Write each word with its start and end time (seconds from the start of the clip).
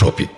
Entropi 0.00 0.28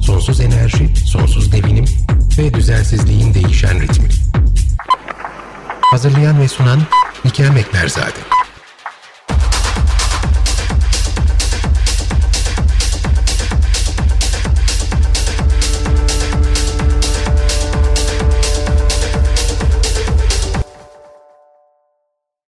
Sonsuz 0.00 0.40
enerji, 0.40 0.96
sonsuz 0.96 1.52
devinim 1.52 1.84
ve 2.38 2.54
düzensizliğin 2.54 3.34
değişen 3.34 3.80
ritmi. 3.80 4.08
Hazırlayan 5.80 6.40
ve 6.40 6.48
sunan 6.48 6.80
Nikel 7.24 7.50
Mekberzade. 7.50 8.39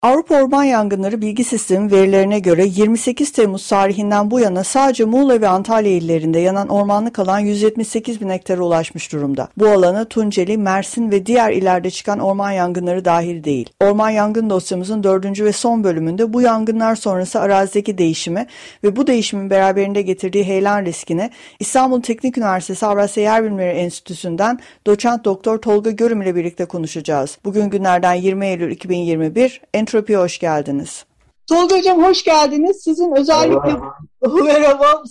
Avrupa 0.07 0.35
Orman 0.35 0.63
Yangınları 0.63 1.21
Bilgi 1.21 1.43
Sistemi 1.43 1.91
verilerine 1.91 2.39
göre 2.39 2.65
28 2.65 3.31
Temmuz 3.31 3.67
tarihinden 3.67 4.31
bu 4.31 4.39
yana 4.39 4.63
sadece 4.63 5.05
Muğla 5.05 5.41
ve 5.41 5.47
Antalya 5.47 5.91
illerinde 5.91 6.39
yanan 6.39 6.67
ormanlık 6.67 7.19
alan 7.19 7.39
178 7.39 8.21
bin 8.21 8.29
hektara 8.29 8.61
ulaşmış 8.61 9.11
durumda. 9.11 9.47
Bu 9.57 9.67
alana 9.67 10.05
Tunceli, 10.05 10.57
Mersin 10.57 11.11
ve 11.11 11.25
diğer 11.25 11.51
illerde 11.51 11.89
çıkan 11.89 12.19
orman 12.19 12.51
yangınları 12.51 13.05
dahil 13.05 13.43
değil. 13.43 13.69
Orman 13.81 14.09
yangın 14.09 14.49
dosyamızın 14.49 15.03
dördüncü 15.03 15.45
ve 15.45 15.51
son 15.51 15.83
bölümünde 15.83 16.33
bu 16.33 16.41
yangınlar 16.41 16.95
sonrası 16.95 17.39
arazideki 17.39 17.97
değişimi 17.97 18.47
ve 18.83 18.95
bu 18.95 19.07
değişimin 19.07 19.49
beraberinde 19.49 20.01
getirdiği 20.01 20.43
heyelan 20.43 20.85
riskini 20.85 21.29
İstanbul 21.59 22.01
Teknik 22.01 22.37
Üniversitesi 22.37 22.85
Avrasya 22.85 23.23
Yer 23.23 23.43
Bilimleri 23.43 23.77
Enstitüsü'nden 23.77 24.59
doçent 24.85 25.25
doktor 25.25 25.57
Tolga 25.57 25.91
Görüm 25.91 26.21
ile 26.21 26.35
birlikte 26.35 26.65
konuşacağız. 26.65 27.37
Bugün 27.45 27.69
günlerden 27.69 28.13
20 28.13 28.45
Eylül 28.45 28.71
2021 28.71 29.61
Entro 29.73 29.96
Entropi'ye 29.97 30.19
hoş 30.19 30.39
geldiniz. 30.39 31.05
Tolga 31.49 31.77
Hocam 31.77 32.03
hoş 32.03 32.23
geldiniz. 32.23 32.81
Sizin 32.83 33.15
özellikle 33.15 33.59
merhaba. 33.59 33.97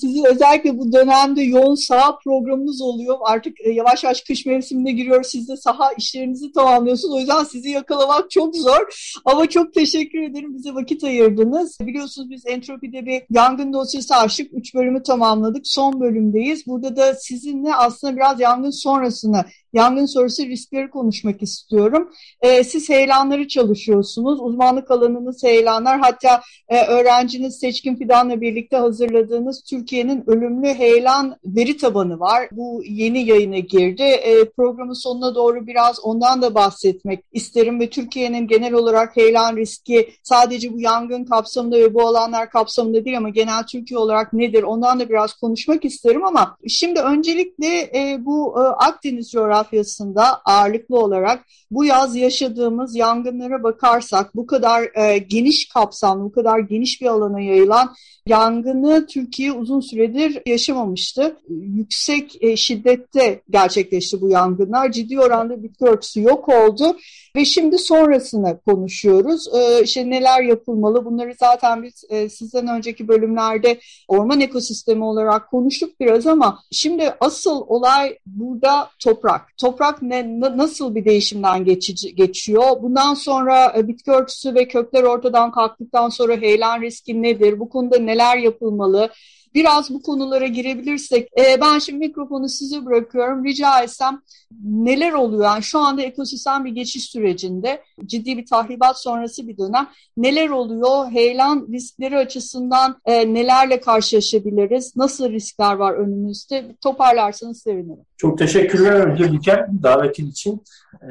Sizin 0.00 0.24
özellikle 0.24 0.78
bu 0.78 0.92
dönemde 0.92 1.42
yoğun 1.42 1.74
saha 1.74 2.18
programınız 2.18 2.82
oluyor. 2.82 3.16
Artık 3.20 3.60
e, 3.60 3.70
yavaş 3.70 4.04
yavaş 4.04 4.20
kış 4.20 4.46
mevsimine 4.46 4.92
giriyor. 4.92 5.22
Siz 5.22 5.48
de 5.48 5.56
saha 5.56 5.92
işlerinizi 5.98 6.52
tamamlıyorsunuz. 6.52 7.14
O 7.14 7.18
yüzden 7.18 7.44
sizi 7.44 7.70
yakalamak 7.70 8.30
çok 8.30 8.56
zor. 8.56 9.12
Ama 9.24 9.48
çok 9.48 9.74
teşekkür 9.74 10.22
ederim. 10.22 10.54
Bize 10.54 10.74
vakit 10.74 11.04
ayırdınız. 11.04 11.78
Biliyorsunuz 11.80 12.30
biz 12.30 12.46
Entropi'de 12.46 13.06
bir 13.06 13.22
yangın 13.30 13.72
dosyası 13.72 14.14
açtık. 14.14 14.50
Üç 14.52 14.74
bölümü 14.74 15.02
tamamladık. 15.02 15.66
Son 15.66 16.00
bölümdeyiz. 16.00 16.66
Burada 16.66 16.96
da 16.96 17.14
sizinle 17.14 17.74
aslında 17.74 18.16
biraz 18.16 18.40
yangın 18.40 18.70
sonrasını 18.70 19.44
yangın 19.76 20.06
sonrası 20.06 20.46
riskleri 20.46 20.90
konuşmak 20.90 21.42
istiyorum. 21.42 22.10
E, 22.40 22.64
siz 22.64 22.88
heyelanları 22.88 23.48
çalışıyorsunuz. 23.48 24.40
Uzmanlık 24.40 24.90
alanınız 24.90 25.42
heyelanlar. 25.42 26.00
Hatta 26.00 26.42
e, 26.68 26.86
öğrenciniz 26.86 27.58
Seçkin 27.58 27.96
Fidan'la 27.96 28.40
birlikte 28.40 28.76
hazırladığınız 29.00 29.62
Türkiye'nin 29.62 30.24
ölümlü 30.30 30.66
heyelan 30.66 31.36
veri 31.44 31.76
tabanı 31.76 32.20
var. 32.20 32.48
Bu 32.52 32.82
yeni 32.84 33.28
yayına 33.28 33.58
girdi. 33.58 34.02
E, 34.02 34.50
programın 34.50 34.92
sonuna 34.92 35.34
doğru 35.34 35.66
biraz 35.66 36.00
ondan 36.00 36.42
da 36.42 36.54
bahsetmek 36.54 37.24
isterim 37.32 37.80
ve 37.80 37.90
Türkiye'nin 37.90 38.46
genel 38.46 38.72
olarak 38.72 39.16
heyelan 39.16 39.56
riski 39.56 40.10
sadece 40.22 40.72
bu 40.72 40.80
yangın 40.80 41.24
kapsamında 41.24 41.76
ve 41.76 41.94
bu 41.94 42.06
alanlar 42.06 42.50
kapsamında 42.50 43.04
değil 43.04 43.18
ama 43.18 43.28
genel 43.28 43.62
Türkiye 43.62 43.98
olarak 43.98 44.32
nedir 44.32 44.62
ondan 44.62 45.00
da 45.00 45.08
biraz 45.08 45.34
konuşmak 45.34 45.84
isterim 45.84 46.24
ama 46.24 46.56
şimdi 46.68 47.00
öncelikle 47.00 47.80
e, 47.80 48.16
bu 48.20 48.54
e, 48.58 48.62
Akdeniz 48.62 49.30
coğrafyası 49.30 49.76
coğrafyasında 49.76 50.40
ağırlıklı 50.44 50.98
olarak 50.98 51.44
bu 51.70 51.84
yaz 51.84 52.16
yaşadığımız 52.16 52.96
yangınlara 52.96 53.62
bakarsak 53.62 54.36
bu 54.36 54.46
kadar 54.46 54.82
e, 54.94 55.18
geniş 55.18 55.68
kapsamlı, 55.68 56.24
bu 56.24 56.32
kadar 56.32 56.58
geniş 56.58 57.00
bir 57.00 57.06
alana 57.06 57.40
yayılan 57.40 57.94
yangını 58.86 59.06
Türkiye 59.06 59.52
uzun 59.52 59.80
süredir 59.80 60.42
yaşamamıştı. 60.46 61.36
Yüksek 61.48 62.42
e, 62.42 62.56
şiddette 62.56 63.42
gerçekleşti 63.50 64.20
bu 64.20 64.28
yangınlar. 64.28 64.92
Ciddi 64.92 65.20
oranda 65.20 65.62
bitki 65.62 65.84
örtüsü 65.84 66.22
yok 66.22 66.48
oldu 66.48 66.96
ve 67.36 67.44
şimdi 67.44 67.78
sonrasını 67.78 68.60
konuşuyoruz. 68.66 69.48
E, 69.54 69.82
işte 69.82 70.10
neler 70.10 70.42
yapılmalı? 70.42 71.04
Bunları 71.04 71.34
zaten 71.40 71.82
biz 71.82 72.04
e, 72.08 72.28
sizden 72.28 72.66
önceki 72.66 73.08
bölümlerde 73.08 73.78
orman 74.08 74.40
ekosistemi 74.40 75.04
olarak 75.04 75.50
konuştuk 75.50 76.00
biraz 76.00 76.26
ama 76.26 76.58
şimdi 76.72 77.14
asıl 77.20 77.64
olay 77.66 78.18
burada 78.26 78.88
toprak. 79.04 79.40
Toprak 79.60 80.02
ne, 80.02 80.40
nasıl 80.40 80.94
bir 80.94 81.04
değişimden 81.04 81.64
geçici, 81.64 82.14
geçiyor? 82.14 82.82
Bundan 82.82 83.14
sonra 83.14 83.74
e, 83.78 83.88
bitki 83.88 84.10
örtüsü 84.10 84.54
ve 84.54 84.68
kökler 84.68 85.02
ortadan 85.02 85.50
kalktıktan 85.52 86.08
sonra 86.08 86.36
heyelan 86.36 86.82
riski 86.82 87.22
nedir? 87.22 87.60
Bu 87.60 87.68
konuda 87.68 87.98
neler 87.98 88.36
yapılmalı? 88.36 88.75
Biraz 89.56 89.90
bu 89.90 90.02
konulara 90.02 90.46
girebilirsek, 90.46 91.28
e, 91.38 91.60
ben 91.60 91.78
şimdi 91.78 91.98
mikrofonu 91.98 92.48
size 92.48 92.86
bırakıyorum. 92.86 93.44
Rica 93.44 93.82
etsem 93.82 94.22
neler 94.64 95.12
oluyor? 95.12 95.44
Yani 95.44 95.62
şu 95.62 95.78
anda 95.78 96.02
ekosistem 96.02 96.64
bir 96.64 96.70
geçiş 96.70 97.04
sürecinde, 97.04 97.82
ciddi 98.06 98.36
bir 98.36 98.46
tahribat 98.46 99.02
sonrası 99.02 99.48
bir 99.48 99.58
dönem. 99.58 99.88
Neler 100.16 100.48
oluyor? 100.48 101.10
Heyelan 101.10 101.68
riskleri 101.72 102.18
açısından 102.18 102.96
e, 103.04 103.34
nelerle 103.34 103.80
karşılaşabiliriz? 103.80 104.96
Nasıl 104.96 105.30
riskler 105.30 105.74
var 105.74 105.92
önümüzde? 105.92 106.76
Toparlarsanız 106.80 107.62
sevinirim. 107.62 108.04
Çok 108.16 108.38
teşekkürler 108.38 108.92
önce 108.92 109.32
Bilker 109.32 109.66
davetin 109.82 110.30
için. 110.30 110.62
Ee, 111.02 111.08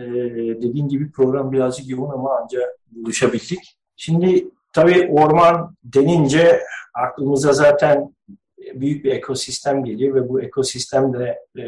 dediğin 0.62 0.88
gibi 0.88 1.12
program 1.12 1.52
birazcık 1.52 1.90
yoğun 1.90 2.12
ama 2.12 2.40
ancak 2.44 2.64
buluşabildik. 2.92 3.78
Şimdi 3.98 4.50
tabii 4.76 5.08
orman 5.12 5.76
denince 5.84 6.60
aklımıza 6.94 7.54
zaten 7.54 8.16
büyük 8.74 9.06
bir 9.06 9.12
ekosistem 9.12 9.84
geliyor 9.84 10.16
ve 10.16 10.30
bu 10.30 10.42
ekosistem 10.42 11.14
de 11.14 11.40
e, 11.58 11.64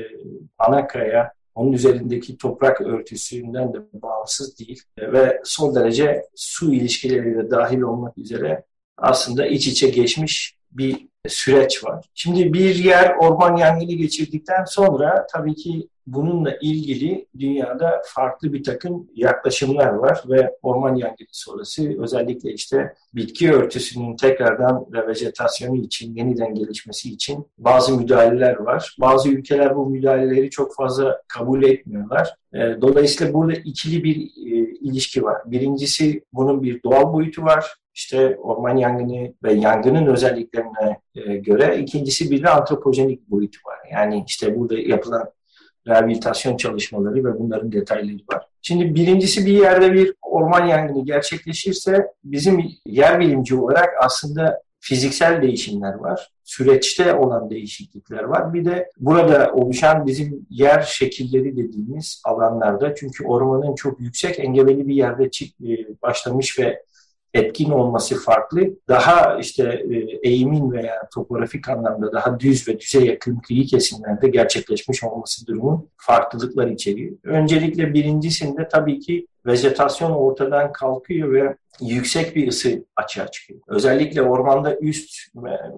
Anakaya, 0.57 1.31
onun 1.55 1.71
üzerindeki 1.71 2.37
toprak 2.37 2.81
örtüsünden 2.81 3.73
de 3.73 3.77
bağımsız 3.93 4.59
değil 4.59 4.81
ve 4.99 5.41
son 5.43 5.75
derece 5.75 6.25
su 6.35 6.73
ilişkileri 6.73 7.35
de 7.35 7.51
dahil 7.51 7.81
olmak 7.81 8.17
üzere 8.17 8.63
aslında 8.97 9.47
iç 9.47 9.67
içe 9.67 9.89
geçmiş 9.89 10.57
bir 10.71 11.07
süreç 11.27 11.83
var. 11.83 12.05
Şimdi 12.13 12.53
bir 12.53 12.75
yer 12.75 13.15
orman 13.15 13.57
yangını 13.57 13.93
geçirdikten 13.93 14.65
sonra 14.65 15.27
tabii 15.31 15.55
ki 15.55 15.87
bununla 16.07 16.57
ilgili 16.61 17.27
dünyada 17.39 18.01
farklı 18.05 18.53
bir 18.53 18.63
takım 18.63 19.07
yaklaşımlar 19.15 19.87
var 19.87 20.23
ve 20.29 20.51
orman 20.61 20.95
yangını 20.95 21.27
sonrası 21.31 22.01
özellikle 22.01 22.53
işte 22.53 22.93
bitki 23.15 23.53
örtüsünün 23.53 24.15
tekrardan 24.15 24.85
revejetasyonu 24.93 25.77
için, 25.77 26.15
yeniden 26.15 26.55
gelişmesi 26.55 27.13
için 27.13 27.47
bazı 27.57 27.97
müdahaleler 27.97 28.59
var. 28.59 28.95
Bazı 29.01 29.29
ülkeler 29.29 29.75
bu 29.75 29.89
müdahaleleri 29.89 30.49
çok 30.49 30.75
fazla 30.75 31.21
kabul 31.27 31.63
etmiyorlar. 31.63 32.35
E, 32.53 32.59
dolayısıyla 32.81 33.33
burada 33.33 33.53
ikili 33.53 34.03
bir 34.03 34.15
e, 34.15 34.77
ilişki 34.81 35.23
var. 35.23 35.37
Birincisi 35.45 36.23
bunun 36.33 36.63
bir 36.63 36.83
doğal 36.83 37.13
boyutu 37.13 37.41
var 37.41 37.77
işte 37.97 38.35
orman 38.35 38.77
yangını 38.77 39.33
ve 39.43 39.53
yangının 39.53 40.05
özelliklerine 40.05 40.99
e, 41.15 41.37
göre. 41.37 41.79
ikincisi 41.79 42.31
bir 42.31 42.43
de 42.43 42.49
antropojenik 42.49 43.29
boyutu 43.29 43.59
var. 43.65 43.77
Yani 43.91 44.23
işte 44.27 44.59
burada 44.59 44.79
yapılan 44.79 45.29
rehabilitasyon 45.87 46.57
çalışmaları 46.57 47.25
ve 47.25 47.39
bunların 47.39 47.71
detayları 47.71 48.21
var. 48.33 48.45
Şimdi 48.61 48.95
birincisi 48.95 49.45
bir 49.45 49.53
yerde 49.53 49.93
bir 49.93 50.13
orman 50.21 50.67
yangını 50.67 51.05
gerçekleşirse 51.05 52.07
bizim 52.23 52.65
yer 52.85 53.19
bilimci 53.19 53.55
olarak 53.55 53.89
aslında 54.01 54.61
fiziksel 54.79 55.41
değişimler 55.41 55.93
var. 55.93 56.31
Süreçte 56.43 57.13
olan 57.13 57.49
değişiklikler 57.49 58.23
var. 58.23 58.53
Bir 58.53 58.65
de 58.65 58.91
burada 58.99 59.51
oluşan 59.53 60.05
bizim 60.05 60.47
yer 60.49 60.81
şekilleri 60.81 61.57
dediğimiz 61.57 62.21
alanlarda 62.25 62.95
çünkü 62.95 63.25
ormanın 63.25 63.75
çok 63.75 63.99
yüksek 63.99 64.39
engebeli 64.39 64.87
bir 64.87 64.95
yerde 64.95 65.23
e, 65.23 66.01
başlamış 66.01 66.59
ve 66.59 66.83
etkin 67.33 67.69
olması 67.69 68.15
farklı. 68.15 68.61
Daha 68.87 69.37
işte 69.39 69.63
e, 69.91 70.29
eğimin 70.29 70.71
veya 70.71 71.09
topografik 71.13 71.69
anlamda 71.69 72.13
daha 72.13 72.39
düz 72.39 72.67
ve 72.67 72.79
düze 72.79 73.05
yakın 73.05 73.35
kıyı 73.35 73.65
kesimlerde 73.65 74.27
gerçekleşmiş 74.27 75.03
olması 75.03 75.47
durumu 75.47 75.87
farklılıklar 75.97 76.67
içeriyor. 76.67 77.11
Öncelikle 77.23 77.93
birincisinde 77.93 78.67
tabii 78.67 78.99
ki 78.99 79.27
vejetasyon 79.47 80.11
ortadan 80.11 80.71
kalkıyor 80.71 81.33
ve 81.33 81.55
yüksek 81.81 82.35
bir 82.35 82.47
ısı 82.47 82.85
açığa 82.95 83.27
çıkıyor. 83.27 83.59
Özellikle 83.67 84.21
ormanda 84.21 84.77
üst 84.77 85.09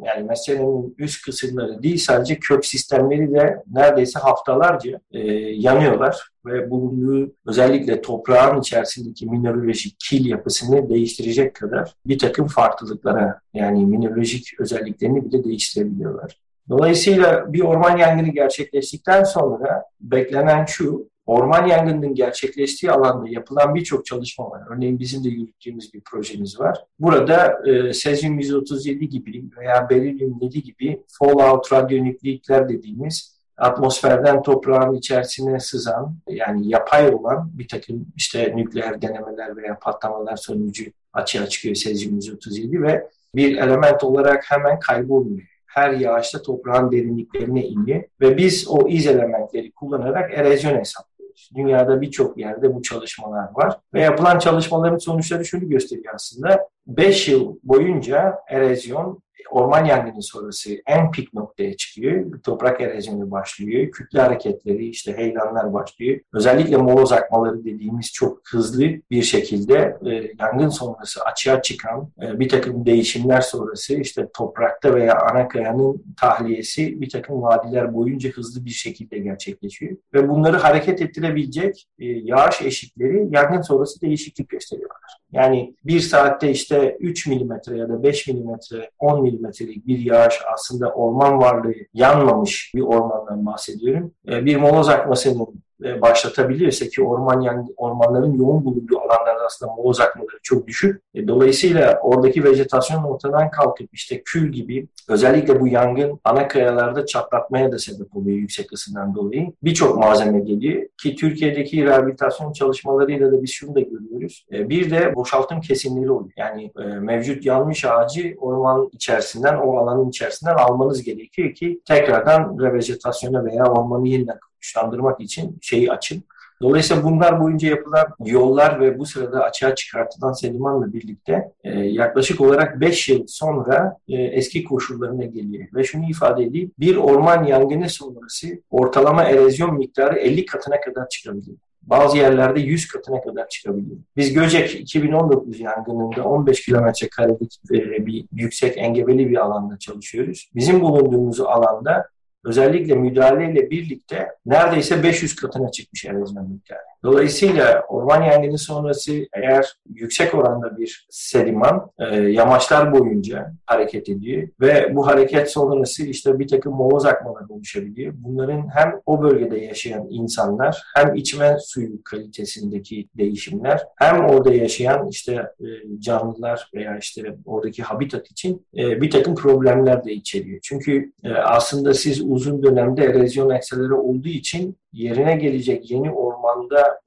yani 0.06 0.24
meselenin 0.28 0.96
üst 0.98 1.26
kısımları 1.26 1.84
değil 1.84 1.98
sadece 1.98 2.40
kök 2.40 2.66
sistemleri 2.66 3.34
de 3.34 3.64
neredeyse 3.72 4.20
haftalarca 4.20 5.00
e, 5.12 5.20
yanıyorlar 5.40 6.30
ve 6.46 6.70
bulunduğu 6.70 7.34
özellikle 7.46 8.02
toprağın 8.02 8.60
içerisindeki 8.60 9.26
mineralojik 9.26 9.96
kil 10.00 10.26
yapısını 10.26 10.90
değiştirecek 10.90 11.56
kadar 11.56 11.94
bir 12.06 12.20
takım 12.20 12.48
farklılıklara 12.48 13.40
yani 13.54 13.86
mineralojik 13.86 14.60
özelliklerini 14.60 15.26
bile 15.26 15.44
değiştirebiliyorlar. 15.44 16.40
Dolayısıyla 16.70 17.54
bir 17.54 17.62
orman 17.62 17.98
yangını 17.98 18.28
gerçekleştikten 18.28 19.24
sonra 19.24 19.84
beklenen 20.02 20.66
şu, 20.66 21.10
orman 21.30 21.68
yangınının 21.68 22.16
gerçekleştiği 22.16 22.92
alanda 22.92 23.30
yapılan 23.30 23.76
birçok 23.76 24.06
çalışma 24.06 24.50
var. 24.50 24.62
Örneğin 24.70 25.00
bizim 25.00 25.24
de 25.24 25.30
yürüttüğümüz 25.30 25.94
bir 25.94 26.02
projemiz 26.02 26.60
var. 26.60 26.78
Burada 27.00 27.60
e, 27.70 27.94
sezyum 27.94 28.40
137 28.40 29.10
gibi 29.10 29.44
veya 29.58 29.90
berilyum 29.90 30.38
7 30.42 30.64
gibi 30.64 31.04
fallout 31.20 31.74
radyonükleikler 31.74 32.70
dediğimiz 32.70 33.40
atmosferden 33.58 34.42
toprağın 34.42 34.94
içerisine 34.94 35.60
sızan 35.60 36.16
yani 36.28 36.70
yapay 36.70 37.14
olan 37.16 37.52
bir 37.54 37.68
takım 37.68 38.08
işte 38.16 38.54
nükleer 38.56 39.02
denemeler 39.02 39.58
veya 39.58 39.80
patlamalar 39.80 40.36
sonucu 40.36 40.84
açığa 41.14 41.48
çıkıyor 41.48 41.76
sezyum 41.76 42.16
137 42.16 42.82
ve 42.82 43.08
bir 43.36 43.58
element 43.58 44.04
olarak 44.04 44.52
hemen 44.52 44.80
kaybolmuyor 44.80 45.48
her 45.70 45.92
yağışta 45.92 46.42
toprağın 46.42 46.92
derinliklerine 46.92 47.66
iniyor 47.66 48.04
ve 48.22 48.38
biz 48.38 48.68
o 48.68 48.88
iz 48.88 49.08
elementleri 49.08 49.72
kullanarak 49.72 50.34
erozyon 50.34 50.80
hesaplıyoruz. 50.80 51.09
Dünyada 51.56 52.02
birçok 52.02 52.38
yerde 52.38 52.76
bu 52.76 52.82
çalışmalar 52.82 53.48
var 53.54 53.80
ve 53.94 54.02
yapılan 54.02 54.40
çalışmaların 54.40 54.98
sonuçları 54.98 55.46
şunu 55.46 55.70
gösteriyor 55.70 56.14
aslında. 56.16 56.70
5 56.88 57.28
yıl 57.28 57.56
boyunca 57.64 58.36
erozyon 58.50 59.22
orman 59.52 59.86
yangını 59.86 60.24
sonrası 60.24 60.70
en 60.86 61.12
pik 61.12 61.34
noktaya 61.34 61.78
çıkıyor. 61.78 62.42
Toprak 62.42 62.82
erozyonu 62.82 63.32
başlıyor. 63.32 63.92
Kütle 63.92 64.22
hareketleri, 64.22 64.88
işte 64.88 65.18
heyelanlar 65.18 65.74
başlıyor. 65.74 66.20
Özellikle 66.34 66.78
moloz 66.78 67.12
akmaları 67.12 67.66
dediğimiz 67.66 68.12
çok 68.14 68.42
hızlı 68.52 68.84
bir 69.12 69.22
şekilde 69.22 69.98
e, 70.06 70.32
yangın 70.40 70.70
sonrası 70.70 71.24
açığa 71.24 71.62
çıkan 71.62 72.10
e, 72.22 72.40
bir 72.40 72.50
takım 72.50 72.86
değişimler 72.86 73.42
sonrası 73.42 73.94
işte 73.94 74.28
toprakta 74.34 74.96
veya 74.96 75.20
ana 75.20 75.48
kayanın 75.48 76.04
tahliyesi 76.18 77.02
bir 77.02 77.10
takım 77.10 77.42
vadiler 77.42 77.94
boyunca 77.94 78.30
hızlı 78.30 78.66
bir 78.66 78.70
şekilde 78.70 79.20
gerçekleşiyor. 79.20 79.98
Ve 80.14 80.30
bunları 80.30 80.58
hareket 80.58 81.02
ettirebilecek 81.02 81.88
e, 82.00 82.06
yağış 82.06 82.62
eşikleri 82.62 83.28
yangın 83.32 83.62
sonrası 83.62 84.02
değişiklik 84.02 84.50
gösteriyorlar. 84.50 85.20
Yani 85.32 85.76
bir 85.86 86.00
saatte 86.00 86.52
işte 86.52 86.98
3 87.00 87.28
milimetre 87.28 87.78
ya 87.78 87.90
da 87.90 88.04
5 88.04 88.28
milimetre, 88.28 88.90
10 89.00 89.24
milimetrelik 89.24 89.88
bir 89.88 90.00
yağış 90.00 90.36
aslında 90.54 90.94
orman 90.94 91.38
varlığı 91.38 91.74
yanmamış 91.94 92.72
bir 92.76 92.82
ormandan 92.82 93.46
bahsediyorum. 93.46 94.14
E, 94.28 94.46
bir 94.46 94.56
moloz 94.56 94.90
akmasının 94.90 95.64
e, 95.84 96.02
başlatabiliyorsa 96.02 96.86
ki 96.86 97.04
orman 97.04 97.42
yani 97.42 97.66
ormanların 97.78 98.34
yoğun 98.34 98.66
bulunduğu 98.66 99.00
alanlarda 99.00 99.46
aslında 99.46 99.74
moloz 99.74 100.00
akmaları 100.00 100.40
çok 100.44 100.68
düşük. 100.68 101.02
E, 101.14 101.28
dolayısıyla 101.28 102.00
oradaki 102.02 102.44
vejetasyon 102.44 103.04
ortadan 103.04 103.52
kalkıp 103.52 103.90
işte 103.94 104.22
kül 104.26 104.52
gibi 104.52 104.88
özellikle 105.08 105.60
bu 105.60 105.68
yangın 105.68 106.20
ana 106.24 106.48
kayalarda 106.48 107.06
çatlatmaya 107.06 107.72
da 107.72 107.80
sebep 107.80 108.16
oluyor 108.16 108.38
yüksek 108.38 108.74
ısından 108.74 109.16
dolayı. 109.16 109.54
Birçok 109.64 109.98
malzeme 109.98 110.40
geliyor 110.40 110.84
ki 111.02 111.16
Türkiye'deki 111.16 111.86
rehabilitasyon 111.86 112.54
çalışmalarıyla 112.54 113.32
da 113.32 113.44
biz 113.44 113.52
şunu 113.52 113.76
da 113.76 113.80
görüyoruz. 113.80 114.46
E, 114.52 114.70
bir 114.70 114.92
de 114.92 115.16
boşaltım 115.16 115.62
kesimleri 115.62 116.12
oluyor. 116.12 116.34
Yani 116.38 116.72
mevcut 117.00 117.46
yanmış 117.46 117.86
ağacı 117.86 118.36
orman 118.40 118.90
içerisinden, 118.92 119.56
o 119.56 119.78
alanın 119.78 120.10
içerisinden 120.10 120.56
almanız 120.56 121.04
gerekiyor 121.04 121.54
ki 121.54 121.82
tekrardan 121.88 122.58
revejetasyona 122.62 123.46
veya 123.46 123.66
ormanı 123.66 124.08
yeniden 124.08 124.40
güçlendirmek 124.62 125.20
için 125.20 125.58
şeyi 125.62 125.92
açın. 125.92 126.24
Dolayısıyla 126.62 127.04
bunlar 127.04 127.42
boyunca 127.42 127.70
yapılan 127.70 128.08
yollar 128.26 128.82
ve 128.82 129.00
bu 129.00 129.06
sırada 129.06 129.44
açığa 129.44 129.76
çıkartılan 129.76 130.34
sedimanla 130.34 130.94
birlikte 130.94 131.52
e, 131.64 131.70
yaklaşık 131.80 132.42
olarak 132.42 132.82
5 132.82 133.10
yıl 133.10 133.28
sonra 133.28 133.98
e, 134.08 134.16
eski 134.16 134.64
koşullarına 134.64 135.26
geliyor. 135.26 135.68
Ve 135.74 135.84
şunu 135.84 136.10
ifade 136.10 136.44
edeyim, 136.44 136.72
bir 136.80 136.96
orman 136.96 137.44
yangını 137.44 137.90
sonrası 137.90 138.48
ortalama 138.70 139.24
erozyon 139.24 139.76
miktarı 139.76 140.20
50 140.20 140.46
katına 140.46 140.82
kadar 140.82 141.10
çıkabiliyor. 141.10 141.58
Bazı 141.82 142.18
yerlerde 142.18 142.60
100 142.60 142.88
katına 142.88 143.22
kadar 143.22 143.48
çıkabiliyor. 143.48 143.98
Biz 144.18 144.34
Göcek 144.34 144.76
2019 144.76 145.60
yangınında 145.60 146.24
15 146.24 146.66
kilometre 146.66 147.10
karelik 147.10 147.60
e, 147.74 148.06
bir 148.06 148.26
yüksek 148.32 148.78
engebeli 148.78 149.30
bir 149.30 149.38
alanda 149.38 149.80
çalışıyoruz. 149.80 150.50
Bizim 150.56 150.82
bulunduğumuz 150.82 151.40
alanda 151.40 152.08
özellikle 152.46 152.96
müdahaleyle 152.96 153.72
birlikte 153.72 154.28
neredeyse 154.46 155.04
500 155.04 155.36
katına 155.36 155.72
çıkmış 155.72 156.06
erozyon 156.06 156.50
miktarı. 156.50 156.80
Dolayısıyla 157.04 157.84
orman 157.90 158.24
yangını 158.24 158.58
sonrası 158.58 159.12
eğer 159.34 159.74
yüksek 159.94 160.36
oranda 160.36 160.78
bir 160.78 161.08
sediman 161.10 161.92
e, 162.00 162.16
yamaçlar 162.16 162.94
boyunca 162.94 163.54
hareket 163.66 164.10
ediyor 164.10 164.48
ve 164.62 164.96
bu 164.96 165.08
hareket 165.08 165.52
sonrası 165.52 166.04
işte 166.04 166.40
bir 166.40 166.48
takım 166.48 166.74
moloz 166.74 167.06
akmalar 167.06 167.50
oluşabiliyor. 167.50 168.14
Bunların 168.18 168.68
hem 168.76 169.02
o 169.06 169.22
bölgede 169.22 169.60
yaşayan 169.60 170.08
insanlar 170.10 170.84
hem 170.96 171.16
içme 171.16 171.58
suyu 171.62 172.04
kalitesindeki 172.04 173.08
değişimler 173.18 173.84
hem 173.96 174.26
orada 174.26 174.54
yaşayan 174.54 175.08
işte 175.08 175.34
e, 175.34 175.68
canlılar 176.00 176.70
veya 176.76 176.98
işte 176.98 177.36
oradaki 177.46 177.84
habitat 177.84 178.32
için 178.32 178.66
e, 178.78 179.02
bir 179.02 179.12
takım 179.12 179.36
problemler 179.36 180.06
de 180.06 180.14
içeriyor. 180.14 180.60
Çünkü 180.64 181.12
e, 181.24 181.34
aslında 181.34 181.94
siz 181.94 182.22
uzun 182.30 182.64
dönemde 182.64 183.04
erozyon 183.04 183.50
ekseleri 183.50 183.94
olduğu 183.94 184.28
için 184.28 184.78
yerine 184.94 185.36
gelecek 185.36 185.92
yeni 185.92 186.12
ormanda 186.12 187.00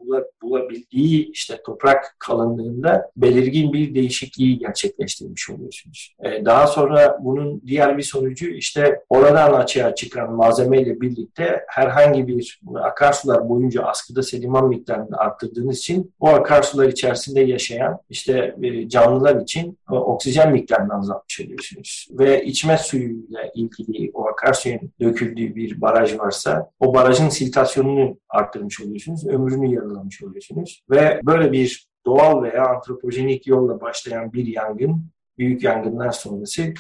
bulabildiği 0.43 1.31
işte 1.31 1.61
toprak 1.67 2.17
kalınlığında 2.19 3.11
belirgin 3.17 3.73
bir 3.73 3.95
değişikliği 3.95 4.59
gerçekleştirmiş 4.59 5.51
oluyorsunuz. 5.51 6.17
Ee, 6.25 6.45
daha 6.45 6.67
sonra 6.67 7.19
bunun 7.21 7.63
diğer 7.67 7.99
bir 7.99 8.03
sonucu 8.03 8.47
işte 8.47 9.01
oradan 9.09 9.53
açığa 9.53 9.95
çıkan 9.95 10.33
malzemeyle 10.33 11.01
birlikte 11.01 11.65
herhangi 11.69 12.29
bir 12.29 12.61
akarsular 12.83 13.49
boyunca 13.49 13.83
askıda 13.83 14.23
sediman 14.23 14.69
miktarını 14.69 15.17
arttırdığınız 15.17 15.79
için 15.79 16.15
o 16.21 16.29
akarsular 16.29 16.89
içerisinde 16.89 17.41
yaşayan 17.41 17.99
işte 18.11 18.57
e, 18.63 18.89
canlılar 18.89 19.41
için 19.41 19.79
oksijen 19.91 20.53
miktarını 20.53 20.99
azaltmış 20.99 21.41
oluyorsunuz. 21.41 22.09
Ve 22.11 22.45
içme 22.45 22.79
suyuyla 22.79 23.41
ilgili 23.55 24.11
o 24.15 24.27
akarsuyun 24.29 24.81
döküldüğü 25.01 25.57
bir 25.57 25.81
baraj 25.81 26.19
varsa 26.19 26.71
o 26.81 26.95
barajın 26.95 27.29
siltasyon 27.29 27.72
popülasyonunu 27.73 28.19
arttırmış 28.29 28.81
oluyorsunuz, 28.81 29.27
ömrünü 29.27 29.75
yarılamış 29.75 30.23
oluyorsunuz. 30.23 30.83
Ve 30.91 31.21
böyle 31.27 31.53
bir 31.53 31.87
doğal 32.07 32.43
veya 32.43 32.67
antropojenik 32.67 33.47
yolla 33.47 33.81
başlayan 33.81 34.33
bir 34.33 34.47
yangın, 34.47 35.07
büyük 35.39 35.63
yangınlar 35.63 36.13
sonrası 36.13 36.75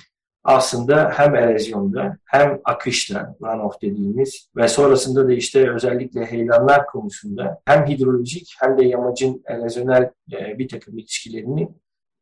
aslında 0.44 1.10
hem 1.10 1.34
erozyonda 1.34 2.16
hem 2.24 2.60
akışta 2.64 3.36
runoff 3.42 3.82
dediğimiz 3.82 4.48
ve 4.56 4.68
sonrasında 4.68 5.28
da 5.28 5.32
işte 5.32 5.70
özellikle 5.70 6.24
heyelanlar 6.24 6.86
konusunda 6.86 7.60
hem 7.64 7.86
hidrolojik 7.86 8.54
hem 8.60 8.78
de 8.78 8.84
yamacın 8.84 9.42
erozyonel 9.46 10.10
e, 10.32 10.58
bir 10.58 10.68
takım 10.68 10.98
ilişkilerini 10.98 11.68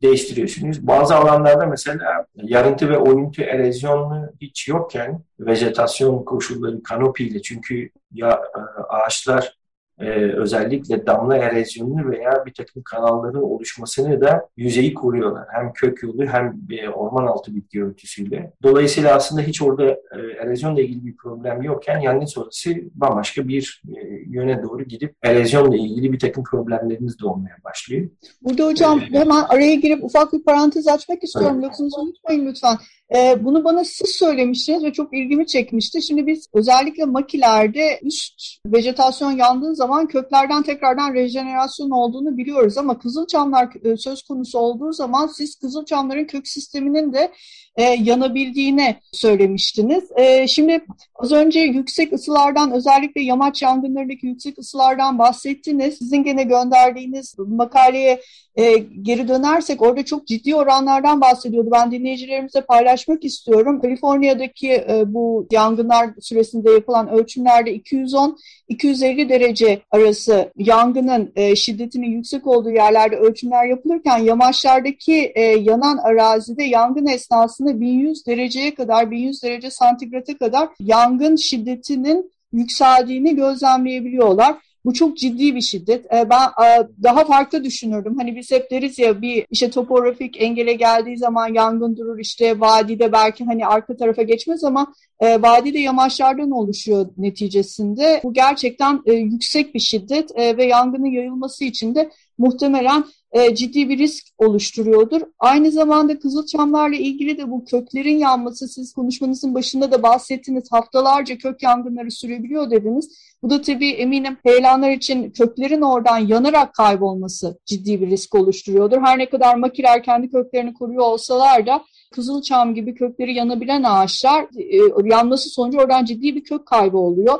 değiştiriyorsunuz. 0.02 0.86
Bazı 0.86 1.16
alanlarda 1.16 1.66
mesela 1.66 2.26
yarıntı 2.34 2.88
ve 2.88 2.98
oyuntu 2.98 3.42
erozyonu 3.42 4.32
hiç 4.40 4.68
yokken 4.68 5.24
vejetasyon 5.40 6.24
koşulları 6.24 6.82
kanopiyle 6.82 7.42
çünkü 7.42 7.90
ya 8.12 8.42
e, 8.56 8.60
ağaçlar 8.82 9.59
e, 10.00 10.06
özellikle 10.32 11.06
damla 11.06 11.36
erozyonunu 11.36 12.10
veya 12.10 12.42
bir 12.46 12.54
takım 12.54 12.82
kanalların 12.82 13.42
oluşmasını 13.42 14.20
da 14.20 14.48
yüzeyi 14.56 14.94
koruyorlar. 14.94 15.46
Hem 15.52 15.72
kök 15.72 16.02
yolu 16.02 16.26
hem 16.26 16.60
e, 16.70 16.88
orman 16.88 17.26
altı 17.26 17.54
bitki 17.54 17.84
örtüsüyle. 17.84 18.52
Dolayısıyla 18.62 19.14
aslında 19.14 19.42
hiç 19.42 19.62
orada 19.62 19.84
e, 19.90 20.18
erozyonla 20.42 20.80
ilgili 20.80 21.06
bir 21.06 21.16
problem 21.16 21.62
yokken 21.62 22.00
yangın 22.00 22.26
sonrası 22.26 22.70
bambaşka 22.94 23.48
bir 23.48 23.82
e, 23.88 24.00
yöne 24.26 24.62
doğru 24.62 24.84
gidip 24.84 25.14
erozyonla 25.22 25.76
ilgili 25.76 26.12
bir 26.12 26.18
takım 26.18 26.44
problemlerimiz 26.44 27.20
de 27.20 27.26
olmaya 27.26 27.56
başlıyor. 27.64 28.08
Burada 28.42 28.66
hocam 28.66 29.00
ee, 29.00 29.18
hemen 29.18 29.44
araya 29.48 29.74
girip 29.74 30.04
ufak 30.04 30.32
bir 30.32 30.42
parantez 30.42 30.88
açmak 30.88 31.24
istiyorum. 31.24 31.56
Evet. 31.60 31.70
Lafınızı 31.70 32.00
unutmayın 32.00 32.46
lütfen. 32.46 32.76
E, 33.16 33.44
bunu 33.44 33.64
bana 33.64 33.84
siz 33.84 34.10
söylemiştiniz 34.10 34.84
ve 34.84 34.92
çok 34.92 35.14
ilgimi 35.14 35.46
çekmişti. 35.46 36.02
Şimdi 36.02 36.26
biz 36.26 36.46
özellikle 36.54 37.04
makilerde 37.04 38.00
üst 38.02 38.42
vejetasyon 38.66 39.30
yandığı 39.30 39.74
zaman 39.74 39.89
köklerden 40.06 40.62
tekrardan 40.62 41.14
rejenerasyon 41.14 41.90
olduğunu 41.90 42.36
biliyoruz. 42.36 42.78
Ama 42.78 42.98
kızılçamlar 42.98 43.68
e, 43.84 43.96
söz 43.96 44.22
konusu 44.22 44.58
olduğu 44.58 44.92
zaman 44.92 45.26
siz 45.26 45.56
kızılçamların 45.56 46.24
kök 46.24 46.48
sisteminin 46.48 47.12
de 47.12 47.32
e, 47.80 47.82
yanabildiğini 47.82 48.96
söylemiştiniz. 49.12 50.04
E, 50.16 50.46
şimdi 50.46 50.84
az 51.14 51.32
önce 51.32 51.60
yüksek 51.60 52.12
ısılardan 52.12 52.72
özellikle 52.72 53.20
yamaç 53.20 53.62
yangınlarındaki 53.62 54.26
yüksek 54.26 54.58
ısılardan 54.58 55.18
bahsettiniz. 55.18 55.98
Sizin 55.98 56.24
gene 56.24 56.42
gönderdiğiniz 56.42 57.34
makaleye 57.38 58.20
e, 58.56 58.78
geri 59.02 59.28
dönersek 59.28 59.82
orada 59.82 60.04
çok 60.04 60.26
ciddi 60.26 60.54
oranlardan 60.54 61.20
bahsediyordu. 61.20 61.68
Ben 61.72 61.90
dinleyicilerimize 61.90 62.60
paylaşmak 62.60 63.24
istiyorum. 63.24 63.80
Kaliforniya'daki 63.80 64.72
e, 64.72 65.02
bu 65.06 65.46
yangınlar 65.50 66.10
süresinde 66.20 66.70
yapılan 66.70 67.08
ölçümlerde 67.08 67.76
210-250 67.76 69.28
derece 69.28 69.82
arası 69.90 70.52
yangının 70.56 71.32
e, 71.36 71.56
şiddetinin 71.56 72.10
yüksek 72.10 72.46
olduğu 72.46 72.70
yerlerde 72.70 73.16
ölçümler 73.16 73.64
yapılırken 73.64 74.18
yamaçlardaki 74.18 75.32
e, 75.34 75.42
yanan 75.42 75.96
arazide 75.96 76.64
yangın 76.64 77.06
esnasında 77.06 77.69
1100 77.74 78.26
dereceye 78.26 78.74
kadar 78.74 79.10
1100 79.10 79.42
derece 79.42 79.70
santigrata 79.70 80.38
kadar 80.38 80.68
yangın 80.80 81.36
şiddetinin 81.36 82.32
yükseldiğini 82.52 83.36
gözlemleyebiliyorlar. 83.36 84.56
Bu 84.84 84.94
çok 84.94 85.16
ciddi 85.16 85.54
bir 85.54 85.60
şiddet. 85.60 86.12
E, 86.12 86.30
ben 86.30 86.64
e, 86.64 86.88
daha 87.02 87.24
farklı 87.24 87.64
düşünürdüm. 87.64 88.16
Hani 88.18 88.36
biz 88.36 88.50
hep 88.50 88.70
deriz 88.70 88.98
ya 88.98 89.22
bir 89.22 89.46
işte 89.50 89.70
topografik 89.70 90.42
engele 90.42 90.72
geldiği 90.72 91.18
zaman 91.18 91.54
yangın 91.54 91.96
durur 91.96 92.18
işte 92.18 92.60
vadide 92.60 93.12
belki 93.12 93.44
hani 93.44 93.66
arka 93.66 93.96
tarafa 93.96 94.22
geçmez 94.22 94.64
ama 94.64 94.94
e, 95.20 95.42
vadide 95.42 95.78
yamaçlardan 95.78 96.50
oluşuyor 96.50 97.06
neticesinde. 97.16 98.20
Bu 98.24 98.32
gerçekten 98.32 99.02
e, 99.06 99.12
yüksek 99.12 99.74
bir 99.74 99.80
şiddet 99.80 100.36
ve 100.36 100.64
yangının 100.64 101.10
yayılması 101.10 101.64
için 101.64 101.94
de 101.94 102.10
muhtemelen 102.38 103.04
e, 103.32 103.54
ciddi 103.54 103.88
bir 103.88 103.98
risk 103.98 104.26
oluşturuyordur. 104.38 105.20
Aynı 105.38 105.70
zamanda 105.70 106.18
Kızılçamlarla 106.18 106.96
ilgili 106.96 107.38
de 107.38 107.50
bu 107.50 107.64
köklerin 107.64 108.18
yanması, 108.18 108.68
siz 108.68 108.92
konuşmanızın 108.92 109.54
başında 109.54 109.92
da 109.92 110.02
bahsettiniz, 110.02 110.72
haftalarca 110.72 111.38
kök 111.38 111.62
yangınları 111.62 112.10
sürebiliyor 112.10 112.70
dediniz. 112.70 113.18
Bu 113.42 113.50
da 113.50 113.62
tabii 113.62 113.90
eminim 113.90 114.36
heyelanlar 114.42 114.90
için 114.90 115.30
köklerin 115.30 115.80
oradan 115.80 116.18
yanarak 116.18 116.74
kaybolması 116.74 117.58
ciddi 117.66 118.00
bir 118.00 118.10
risk 118.10 118.34
oluşturuyordur. 118.34 119.02
Her 119.02 119.18
ne 119.18 119.28
kadar 119.28 119.54
makiler 119.54 120.02
kendi 120.02 120.30
köklerini 120.30 120.74
koruyor 120.74 121.04
olsalar 121.04 121.66
da 121.66 121.84
Kızılçam 122.12 122.74
gibi 122.74 122.94
kökleri 122.94 123.34
yanabilen 123.34 123.82
ağaçlar 123.82 124.42
e, 124.42 125.08
yanması 125.08 125.50
sonucu 125.50 125.78
oradan 125.78 126.04
ciddi 126.04 126.34
bir 126.34 126.44
kök 126.44 126.66
kaybı 126.66 126.98
oluyor. 126.98 127.38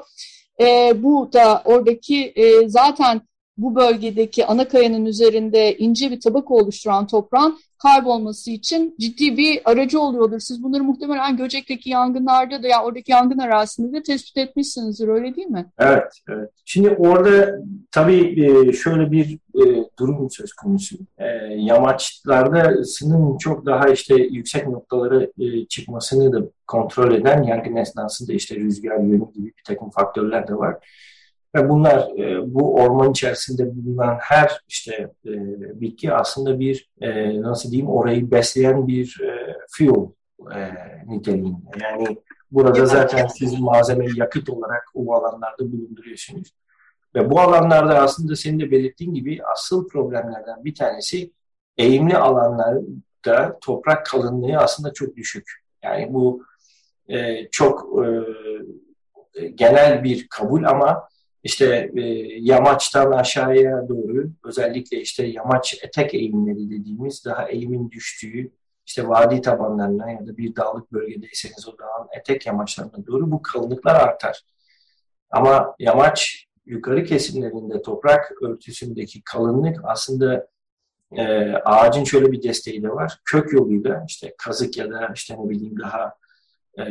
E, 0.60 0.92
bu 1.02 1.30
da 1.32 1.62
oradaki 1.64 2.32
e, 2.36 2.68
zaten 2.68 3.20
bu 3.62 3.74
bölgedeki 3.74 4.46
ana 4.46 4.68
kayanın 4.68 5.04
üzerinde 5.04 5.76
ince 5.76 6.10
bir 6.10 6.20
tabaka 6.20 6.54
oluşturan 6.54 7.06
toprağın 7.06 7.58
kaybolması 7.82 8.50
için 8.50 8.94
ciddi 9.00 9.36
bir 9.36 9.60
aracı 9.64 10.00
oluyordur. 10.00 10.38
Siz 10.38 10.62
bunları 10.62 10.84
muhtemelen 10.84 11.36
Göcek'teki 11.36 11.90
yangınlarda 11.90 12.62
da 12.62 12.66
ya 12.66 12.76
yani 12.76 12.84
oradaki 12.84 13.12
yangın 13.12 13.38
arazisinde 13.38 13.96
de 13.96 14.02
tespit 14.02 14.36
etmişsinizdir 14.36 15.08
öyle 15.08 15.36
değil 15.36 15.48
mi? 15.48 15.66
Evet, 15.78 16.12
evet. 16.28 16.50
Şimdi 16.64 16.90
orada 16.90 17.58
tabii 17.90 18.44
e, 18.44 18.72
şöyle 18.72 19.12
bir 19.12 19.38
e, 19.54 19.88
durum 19.98 20.30
söz 20.30 20.52
konusu. 20.52 20.96
E, 21.18 21.26
yamaçlarda 21.56 22.68
ısının 22.80 23.38
çok 23.38 23.66
daha 23.66 23.88
işte 23.88 24.14
yüksek 24.14 24.68
noktaları 24.68 25.32
çıkmasını 25.68 26.32
da 26.32 26.46
kontrol 26.66 27.14
eden 27.14 27.42
yangın 27.42 27.76
esnasında 27.76 28.32
işte 28.32 28.56
rüzgar 28.56 28.96
yönü 28.96 29.32
gibi 29.32 29.46
bir 29.46 29.64
takım 29.66 29.90
faktörler 29.90 30.48
de 30.48 30.54
var. 30.54 30.76
Ve 31.54 31.68
bunlar 31.68 32.18
e, 32.18 32.54
bu 32.54 32.74
orman 32.74 33.10
içerisinde 33.10 33.76
bulunan 33.76 34.16
her 34.20 34.60
işte 34.68 34.94
e, 35.26 35.30
bitki 35.80 36.12
aslında 36.12 36.60
bir 36.60 36.90
e, 37.00 37.42
nasıl 37.42 37.70
diyeyim 37.70 37.90
orayı 37.90 38.30
besleyen 38.30 38.88
bir 38.88 39.20
e, 39.24 39.56
fuel 39.70 40.10
e, 40.54 40.72
niteliğinde. 41.06 41.70
Yani 41.82 42.18
burada 42.50 42.86
zaten 42.86 43.26
siz 43.26 43.60
malzemeyi 43.60 44.18
yakıt 44.18 44.50
olarak 44.50 44.82
o 44.94 45.14
alanlarda 45.14 45.72
bulunduruyorsunuz. 45.72 46.54
Ve 47.14 47.30
bu 47.30 47.40
alanlarda 47.40 47.98
aslında 47.98 48.36
senin 48.36 48.60
de 48.60 48.70
belirttiğin 48.70 49.14
gibi 49.14 49.40
asıl 49.52 49.88
problemlerden 49.88 50.64
bir 50.64 50.74
tanesi 50.74 51.32
eğimli 51.78 52.16
alanlarda 52.16 53.58
toprak 53.60 54.06
kalınlığı 54.06 54.56
aslında 54.56 54.92
çok 54.92 55.16
düşük. 55.16 55.52
Yani 55.82 56.14
bu 56.14 56.42
e, 57.08 57.48
çok 57.50 58.04
e, 59.34 59.48
genel 59.48 60.04
bir 60.04 60.28
kabul 60.28 60.64
ama 60.64 61.08
işte 61.42 61.90
e, 61.96 62.00
yamaçtan 62.40 63.12
aşağıya 63.12 63.88
doğru 63.88 64.30
özellikle 64.44 65.00
işte 65.00 65.26
yamaç 65.26 65.84
etek 65.84 66.14
eğimleri 66.14 66.70
dediğimiz 66.70 67.24
daha 67.24 67.48
eğimin 67.48 67.90
düştüğü 67.90 68.50
işte 68.86 69.08
vadi 69.08 69.40
tabanlarına 69.40 70.10
ya 70.10 70.26
da 70.26 70.36
bir 70.36 70.56
dağlık 70.56 70.92
bölgedeyseniz 70.92 71.68
o 71.68 71.78
dağın 71.78 72.08
etek 72.20 72.46
yamaçlarına 72.46 73.06
doğru 73.06 73.30
bu 73.30 73.42
kalınlıklar 73.42 73.94
artar. 73.94 74.42
Ama 75.30 75.74
yamaç 75.78 76.46
yukarı 76.66 77.04
kesimlerinde 77.04 77.82
toprak 77.82 78.32
örtüsündeki 78.42 79.22
kalınlık 79.22 79.80
aslında 79.84 80.46
e, 81.16 81.52
ağacın 81.52 82.04
şöyle 82.04 82.32
bir 82.32 82.42
desteği 82.42 82.82
de 82.82 82.88
var. 82.88 83.18
Kök 83.24 83.52
yoluyla 83.52 84.04
işte 84.08 84.34
kazık 84.38 84.76
ya 84.76 84.90
da 84.90 85.12
işte 85.14 85.36
ne 85.38 85.50
bileyim 85.50 85.80
daha 85.80 86.14
e, 86.78 86.84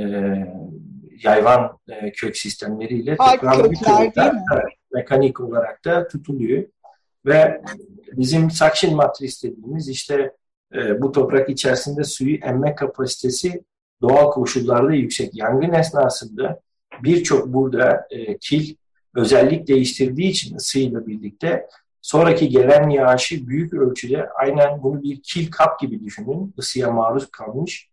yayvan 1.24 1.78
e, 1.88 2.12
kök 2.12 2.38
sistemleriyle 2.38 3.18
bir 3.72 3.78
mekanik 4.92 5.40
olarak 5.40 5.86
da 5.86 6.08
tutuluyor. 6.08 6.64
Ve 7.26 7.62
bizim 8.12 8.52
suction 8.52 8.96
matris 8.96 9.44
dediğimiz 9.44 9.90
işte 9.90 10.32
e, 10.74 11.02
bu 11.02 11.12
toprak 11.12 11.50
içerisinde 11.50 12.04
suyu 12.04 12.38
emme 12.38 12.76
kapasitesi 12.76 13.64
doğal 14.02 14.32
koşullarda 14.32 14.94
yüksek. 14.94 15.36
Yangın 15.36 15.74
esnasında 15.74 16.62
birçok 17.04 17.48
burada 17.48 18.08
e, 18.10 18.38
kil 18.38 18.76
özellik 19.16 19.68
değiştirdiği 19.68 20.30
için 20.30 20.56
ısıyla 20.56 21.08
birlikte 21.08 21.68
sonraki 22.02 22.50
gelen 22.50 22.90
yağışı 22.90 23.48
büyük 23.48 23.74
ölçüde 23.74 24.30
aynen 24.30 24.84
bunu 24.84 25.04
bir 25.04 25.22
kil 25.22 25.52
kap 25.52 25.80
gibi 25.80 26.04
düşünün. 26.04 26.54
ısıya 26.60 26.92
maruz 26.92 27.32
kalmış 27.32 27.89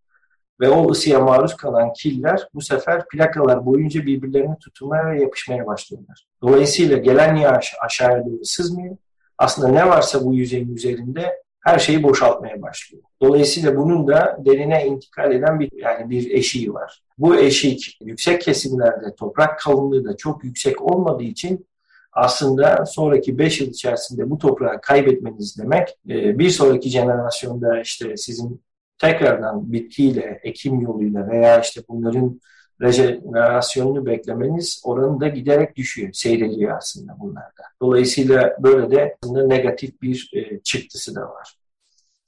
ve 0.61 0.69
o 0.69 0.91
ısıya 0.91 1.21
maruz 1.21 1.57
kalan 1.57 1.93
killer 1.93 2.49
bu 2.55 2.61
sefer 2.61 3.09
plakalar 3.09 3.67
boyunca 3.67 4.07
birbirlerini 4.07 4.59
tutunmaya 4.59 5.07
ve 5.07 5.21
yapışmaya 5.21 5.67
başlıyorlar. 5.67 6.27
Dolayısıyla 6.43 6.97
gelen 6.97 7.37
yağış 7.37 7.75
aşağıya 7.85 8.27
doğru 8.27 8.45
sızmıyor. 8.45 8.97
Aslında 9.39 9.69
ne 9.69 9.89
varsa 9.89 10.25
bu 10.25 10.35
yüzeyin 10.35 10.75
üzerinde 10.75 11.33
her 11.61 11.79
şeyi 11.79 12.03
boşaltmaya 12.03 12.63
başlıyor. 12.63 13.03
Dolayısıyla 13.23 13.77
bunun 13.77 14.09
da 14.09 14.39
derine 14.45 14.87
intikal 14.87 15.33
eden 15.33 15.61
bir 15.61 15.71
yani 15.73 16.11
bir 16.11 16.31
eşiği 16.31 16.75
var. 16.75 17.03
Bu 17.19 17.37
eşik 17.37 17.99
yüksek 18.01 18.41
kesimlerde 18.41 19.15
toprak 19.15 19.59
kalınlığı 19.59 20.05
da 20.05 20.17
çok 20.17 20.45
yüksek 20.45 20.83
olmadığı 20.83 21.23
için 21.23 21.67
aslında 22.13 22.87
sonraki 22.87 23.39
5 23.39 23.61
yıl 23.61 23.69
içerisinde 23.69 24.31
bu 24.31 24.39
toprağı 24.39 24.81
kaybetmeniz 24.81 25.59
demek 25.59 25.89
e, 26.09 26.39
bir 26.39 26.51
sonraki 26.51 26.89
jenerasyonda 26.89 27.81
işte 27.81 28.17
sizin 28.17 28.63
tekrardan 28.99 29.73
bitkiyle, 29.73 30.41
ekim 30.43 30.81
yoluyla 30.81 31.29
veya 31.29 31.61
işte 31.61 31.81
bunların 31.89 32.41
rejenerasyonunu 32.83 34.07
beklemeniz 34.07 34.83
oranı 34.85 35.21
da 35.21 35.29
giderek 35.29 35.77
düşüyor, 35.77 36.13
seyrediyor 36.13 36.77
aslında 36.77 37.17
bunlarda. 37.21 37.63
Dolayısıyla 37.83 38.57
böyle 38.63 38.91
de 38.91 39.17
aslında 39.23 39.47
negatif 39.47 40.03
bir 40.03 40.31
e, 40.35 40.61
çıktısı 40.61 41.15
da 41.15 41.21
var. 41.21 41.57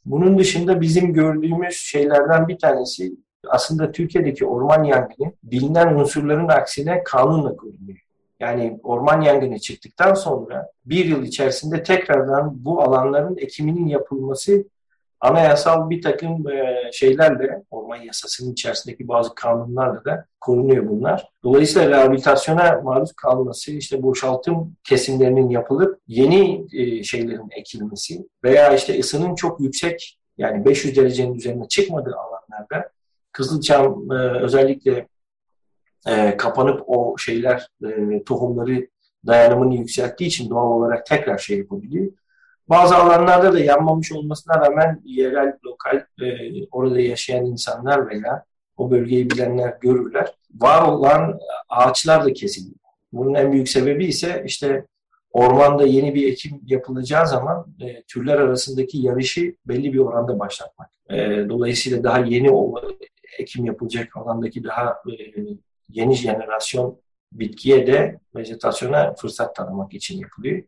Bunun 0.05 0.39
dışında 0.39 0.81
bizim 0.81 1.13
gördüğümüz 1.13 1.77
şeylerden 1.77 2.49
bir 2.49 2.59
tanesi 2.59 3.13
aslında 3.49 3.93
Türkiye'deki 3.93 4.47
orman 4.47 4.85
yangını 4.85 5.33
bilinen 5.43 5.95
unsurların 5.95 6.49
aksine 6.49 7.03
kanunla 7.05 7.57
korunuyor. 7.57 7.99
Yani 8.41 8.81
orman 8.83 9.21
yangını 9.21 9.59
çıktıktan 9.59 10.15
sonra 10.15 10.71
bir 10.85 11.05
yıl 11.05 11.23
içerisinde 11.23 11.83
tekrardan 11.83 12.65
bu 12.65 12.83
alanların 12.83 13.37
ekiminin 13.37 13.87
yapılması 13.87 14.65
anayasal 15.21 15.91
bir 15.91 16.03
takım 16.03 16.49
e, 16.49 16.91
şeylerle, 16.93 17.63
orman 17.71 17.97
yasasının 17.97 18.53
içerisindeki 18.53 19.09
bazı 19.09 19.35
kanunlarla 19.35 20.05
da 20.05 20.25
korunuyor 20.41 20.89
bunlar. 20.89 21.29
Dolayısıyla 21.45 21.91
rehabilitasyona 21.91 22.81
maruz 22.85 23.13
kalması, 23.13 23.73
işte 23.73 24.03
boşaltım 24.03 24.77
kesimlerinin 24.85 25.49
yapılıp 25.51 26.01
yeni 26.07 26.67
e, 26.73 27.03
şeylerin 27.03 27.51
ekilmesi 27.51 28.29
veya 28.45 28.75
işte 28.75 29.01
ısının 29.01 29.35
çok 29.35 29.61
yüksek 29.61 30.19
yani 30.39 30.65
500 30.65 30.97
derecenin 30.97 31.35
üzerine 31.35 31.69
çıkmadığı 31.69 32.15
alanlarda 32.17 32.91
Kızılçam 33.33 34.13
e, 34.13 34.15
özellikle 34.15 35.09
kapanıp 36.39 36.83
o 36.87 37.19
şeyler 37.19 37.69
tohumları 38.27 38.89
dayanımını 39.27 39.75
yükselttiği 39.75 40.29
için 40.29 40.51
doğal 40.51 40.73
olarak 40.73 41.07
tekrar 41.07 41.39
şey 41.39 41.59
yapabiliyor. 41.59 42.13
Bazı 42.69 42.97
alanlarda 42.97 43.53
da 43.53 43.61
yanmamış 43.61 44.13
olmasına 44.13 44.61
rağmen 44.61 45.01
yerel, 45.05 45.53
lokal, 45.65 45.97
e, 46.23 46.27
orada 46.71 47.01
yaşayan 47.01 47.47
insanlar 47.47 48.11
veya 48.11 48.45
o 48.77 48.91
bölgeyi 48.91 49.31
bilenler 49.31 49.75
görürler. 49.81 50.35
Var 50.55 50.89
olan 50.89 51.41
ağaçlar 51.69 52.25
da 52.25 52.33
kesiliyor. 52.33 52.77
Bunun 53.13 53.35
en 53.35 53.53
büyük 53.53 53.69
sebebi 53.69 54.07
ise 54.07 54.43
işte 54.47 54.87
ormanda 55.33 55.87
yeni 55.87 56.15
bir 56.15 56.33
ekim 56.33 56.61
yapılacağı 56.67 57.27
zaman 57.27 57.67
e, 57.81 58.03
türler 58.03 58.37
arasındaki 58.37 58.99
yarışı 58.99 59.55
belli 59.67 59.93
bir 59.93 59.99
oranda 59.99 60.39
başlatmak. 60.39 60.91
E, 61.11 61.17
dolayısıyla 61.49 62.05
daha 62.05 62.19
yeni 62.19 62.51
o 62.51 62.75
ekim 63.39 63.65
yapılacak 63.65 64.17
alandaki 64.17 64.65
daha 64.65 64.91
e, 64.91 65.13
yeni 65.89 66.15
jenerasyon 66.15 66.99
bitkiye 67.33 67.87
de 67.87 68.21
vejetasyona 68.37 69.15
fırsat 69.15 69.57
tanımak 69.57 69.95
için 69.95 70.19
yapılıyor. 70.19 70.63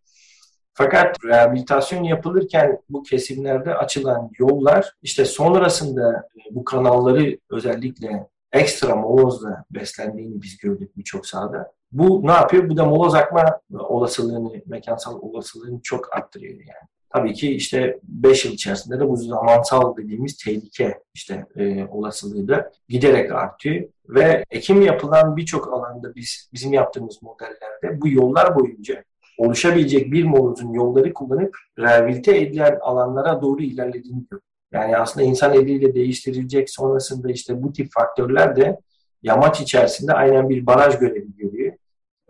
Fakat 0.74 1.24
rehabilitasyon 1.24 2.02
yapılırken 2.02 2.78
bu 2.88 3.02
kesimlerde 3.02 3.74
açılan 3.74 4.30
yollar 4.38 4.92
işte 5.02 5.24
sonrasında 5.24 6.28
e, 6.36 6.54
bu 6.54 6.64
kanalları 6.64 7.38
özellikle 7.50 8.28
ekstra 8.52 8.96
molozla 8.96 9.64
beslendiğini 9.70 10.42
biz 10.42 10.58
gördük 10.58 10.96
birçok 10.96 11.26
sahada. 11.26 11.72
Bu 11.92 12.26
ne 12.26 12.32
yapıyor? 12.32 12.68
Bu 12.68 12.76
da 12.76 12.84
moloz 12.84 13.14
akma 13.14 13.60
olasılığını, 13.72 14.52
mekansal 14.66 15.20
olasılığını 15.20 15.80
çok 15.82 16.16
arttırıyor 16.16 16.54
yani. 16.54 16.88
Tabii 17.10 17.34
ki 17.34 17.54
işte 17.54 17.98
5 18.02 18.44
yıl 18.44 18.52
içerisinde 18.52 19.00
de 19.00 19.08
bu 19.08 19.16
zamansal 19.16 19.96
dediğimiz 19.96 20.36
tehlike 20.36 20.98
işte 21.14 21.46
e, 21.56 21.84
olasılığı 21.84 22.48
da 22.48 22.72
giderek 22.88 23.32
artıyor. 23.32 23.88
Ve 24.08 24.44
ekim 24.50 24.82
yapılan 24.82 25.36
birçok 25.36 25.72
alanda 25.72 26.14
biz 26.14 26.50
bizim 26.52 26.72
yaptığımız 26.72 27.22
modellerde 27.22 28.00
bu 28.00 28.08
yollar 28.08 28.58
boyunca 28.58 29.04
oluşabilecek 29.40 30.12
bir 30.12 30.24
molozun 30.24 30.72
yolları 30.72 31.12
kullanıp 31.12 31.56
rehabilite 31.78 32.38
edilen 32.38 32.78
alanlara 32.80 33.42
doğru 33.42 33.62
ilerlediğini 33.62 34.24
görüyoruz. 34.30 34.48
Yani 34.72 34.96
aslında 34.96 35.26
insan 35.26 35.54
eliyle 35.54 35.94
değiştirilecek 35.94 36.70
sonrasında 36.70 37.30
işte 37.30 37.62
bu 37.62 37.72
tip 37.72 37.92
faktörler 37.92 38.56
de 38.56 38.80
yamaç 39.22 39.60
içerisinde 39.60 40.12
aynen 40.12 40.48
bir 40.48 40.66
baraj 40.66 40.98
görevi 40.98 41.36
görüyor. 41.36 41.72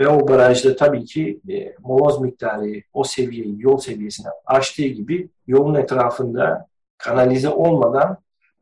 Ve 0.01 0.09
o 0.09 0.29
barajda 0.29 0.77
tabii 0.77 1.05
ki 1.05 1.41
e, 1.49 1.75
moloz 1.79 2.21
miktarı 2.21 2.83
o 2.93 3.05
seviyeyi, 3.05 3.57
yol 3.59 3.79
seviyesine 3.79 4.29
aştığı 4.47 4.87
gibi 4.87 5.29
yolun 5.47 5.75
etrafında 5.75 6.67
kanalize 6.99 7.49
olmadan 7.49 8.17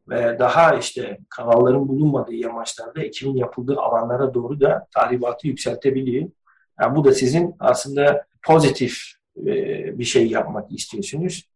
ve 0.08 0.38
daha 0.38 0.74
işte 0.74 1.18
kanalların 1.28 1.88
bulunmadığı 1.88 2.34
yamaçlarda 2.34 3.02
ekimin 3.02 3.36
yapıldığı 3.36 3.80
alanlara 3.80 4.34
doğru 4.34 4.60
da 4.60 4.86
tahribatı 4.94 5.48
yükseltebiliyor. 5.48 6.28
Yani 6.80 6.96
bu 6.96 7.04
da 7.04 7.12
sizin 7.12 7.54
aslında 7.60 8.27
pozitif 8.42 8.99
e, 9.37 9.54
bir 9.99 10.04
şey 10.04 10.26
yapmak 10.26 10.73
istiyorsunuz. 10.73 11.49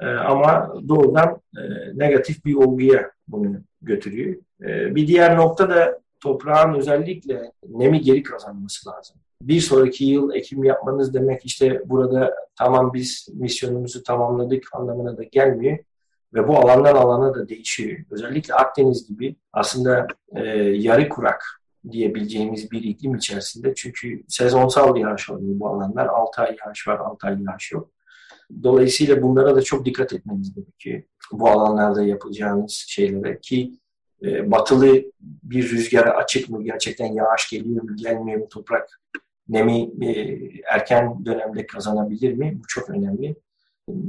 E, 0.00 0.06
ama 0.06 0.74
doğrudan 0.88 1.40
e, 1.56 1.62
negatif 1.94 2.44
bir 2.44 2.54
olguya 2.54 3.10
bunu 3.28 3.56
götürüyor. 3.82 4.36
Bir 4.60 5.06
diğer 5.06 5.36
nokta 5.36 5.70
da 5.70 6.00
toprağın 6.20 6.74
özellikle 6.74 7.52
nemi 7.68 8.00
geri 8.00 8.22
kazanması 8.22 8.90
lazım. 8.90 9.16
Bir 9.42 9.60
sonraki 9.60 10.04
yıl 10.04 10.34
ekim 10.34 10.64
yapmanız 10.64 11.14
demek 11.14 11.46
işte 11.46 11.82
burada 11.86 12.34
tamam 12.56 12.94
biz 12.94 13.28
misyonumuzu 13.34 14.02
tamamladık 14.02 14.68
anlamına 14.72 15.16
da 15.16 15.22
gelmiyor. 15.22 15.78
Ve 16.34 16.48
bu 16.48 16.56
alandan 16.58 16.94
alana 16.94 17.34
da 17.34 17.48
değişiyor. 17.48 17.98
Özellikle 18.10 18.54
Akdeniz 18.54 19.08
gibi 19.08 19.36
aslında 19.52 20.06
e, 20.36 20.40
yarı 20.58 21.08
kurak 21.08 21.60
diyebileceğimiz 21.90 22.70
bir 22.70 22.82
iklim 22.82 23.14
içerisinde. 23.14 23.74
Çünkü 23.74 24.24
sezonsal 24.28 24.96
yağış 24.96 25.30
oluyor 25.30 25.60
bu 25.60 25.68
alanlar. 25.68 26.06
6 26.06 26.42
ay 26.42 26.56
yağış 26.66 26.88
var, 26.88 26.98
6 26.98 27.26
ay 27.26 27.42
yağış 27.42 27.72
yok. 27.72 27.90
Dolayısıyla 28.62 29.22
bunlara 29.22 29.56
da 29.56 29.62
çok 29.62 29.84
dikkat 29.84 30.12
etmeniz 30.12 30.54
gerekiyor. 30.54 31.02
Bu 31.32 31.48
alanlarda 31.48 32.02
yapacağınız 32.02 32.72
şeylere 32.88 33.40
ki 33.40 33.72
e, 34.22 34.50
batılı 34.50 35.02
bir 35.20 35.70
rüzgara 35.70 36.10
açık 36.10 36.50
mı, 36.50 36.64
gerçekten 36.64 37.12
yağış 37.12 37.50
geliyor 37.50 37.82
mu, 37.82 37.96
gelmiyor 37.96 38.40
mu, 38.40 38.48
toprak 38.48 39.00
nemi 39.48 40.06
e, 40.06 40.38
erken 40.72 41.24
dönemde 41.24 41.66
kazanabilir 41.66 42.32
mi? 42.32 42.58
Bu 42.58 42.62
çok 42.68 42.90
önemli. 42.90 43.36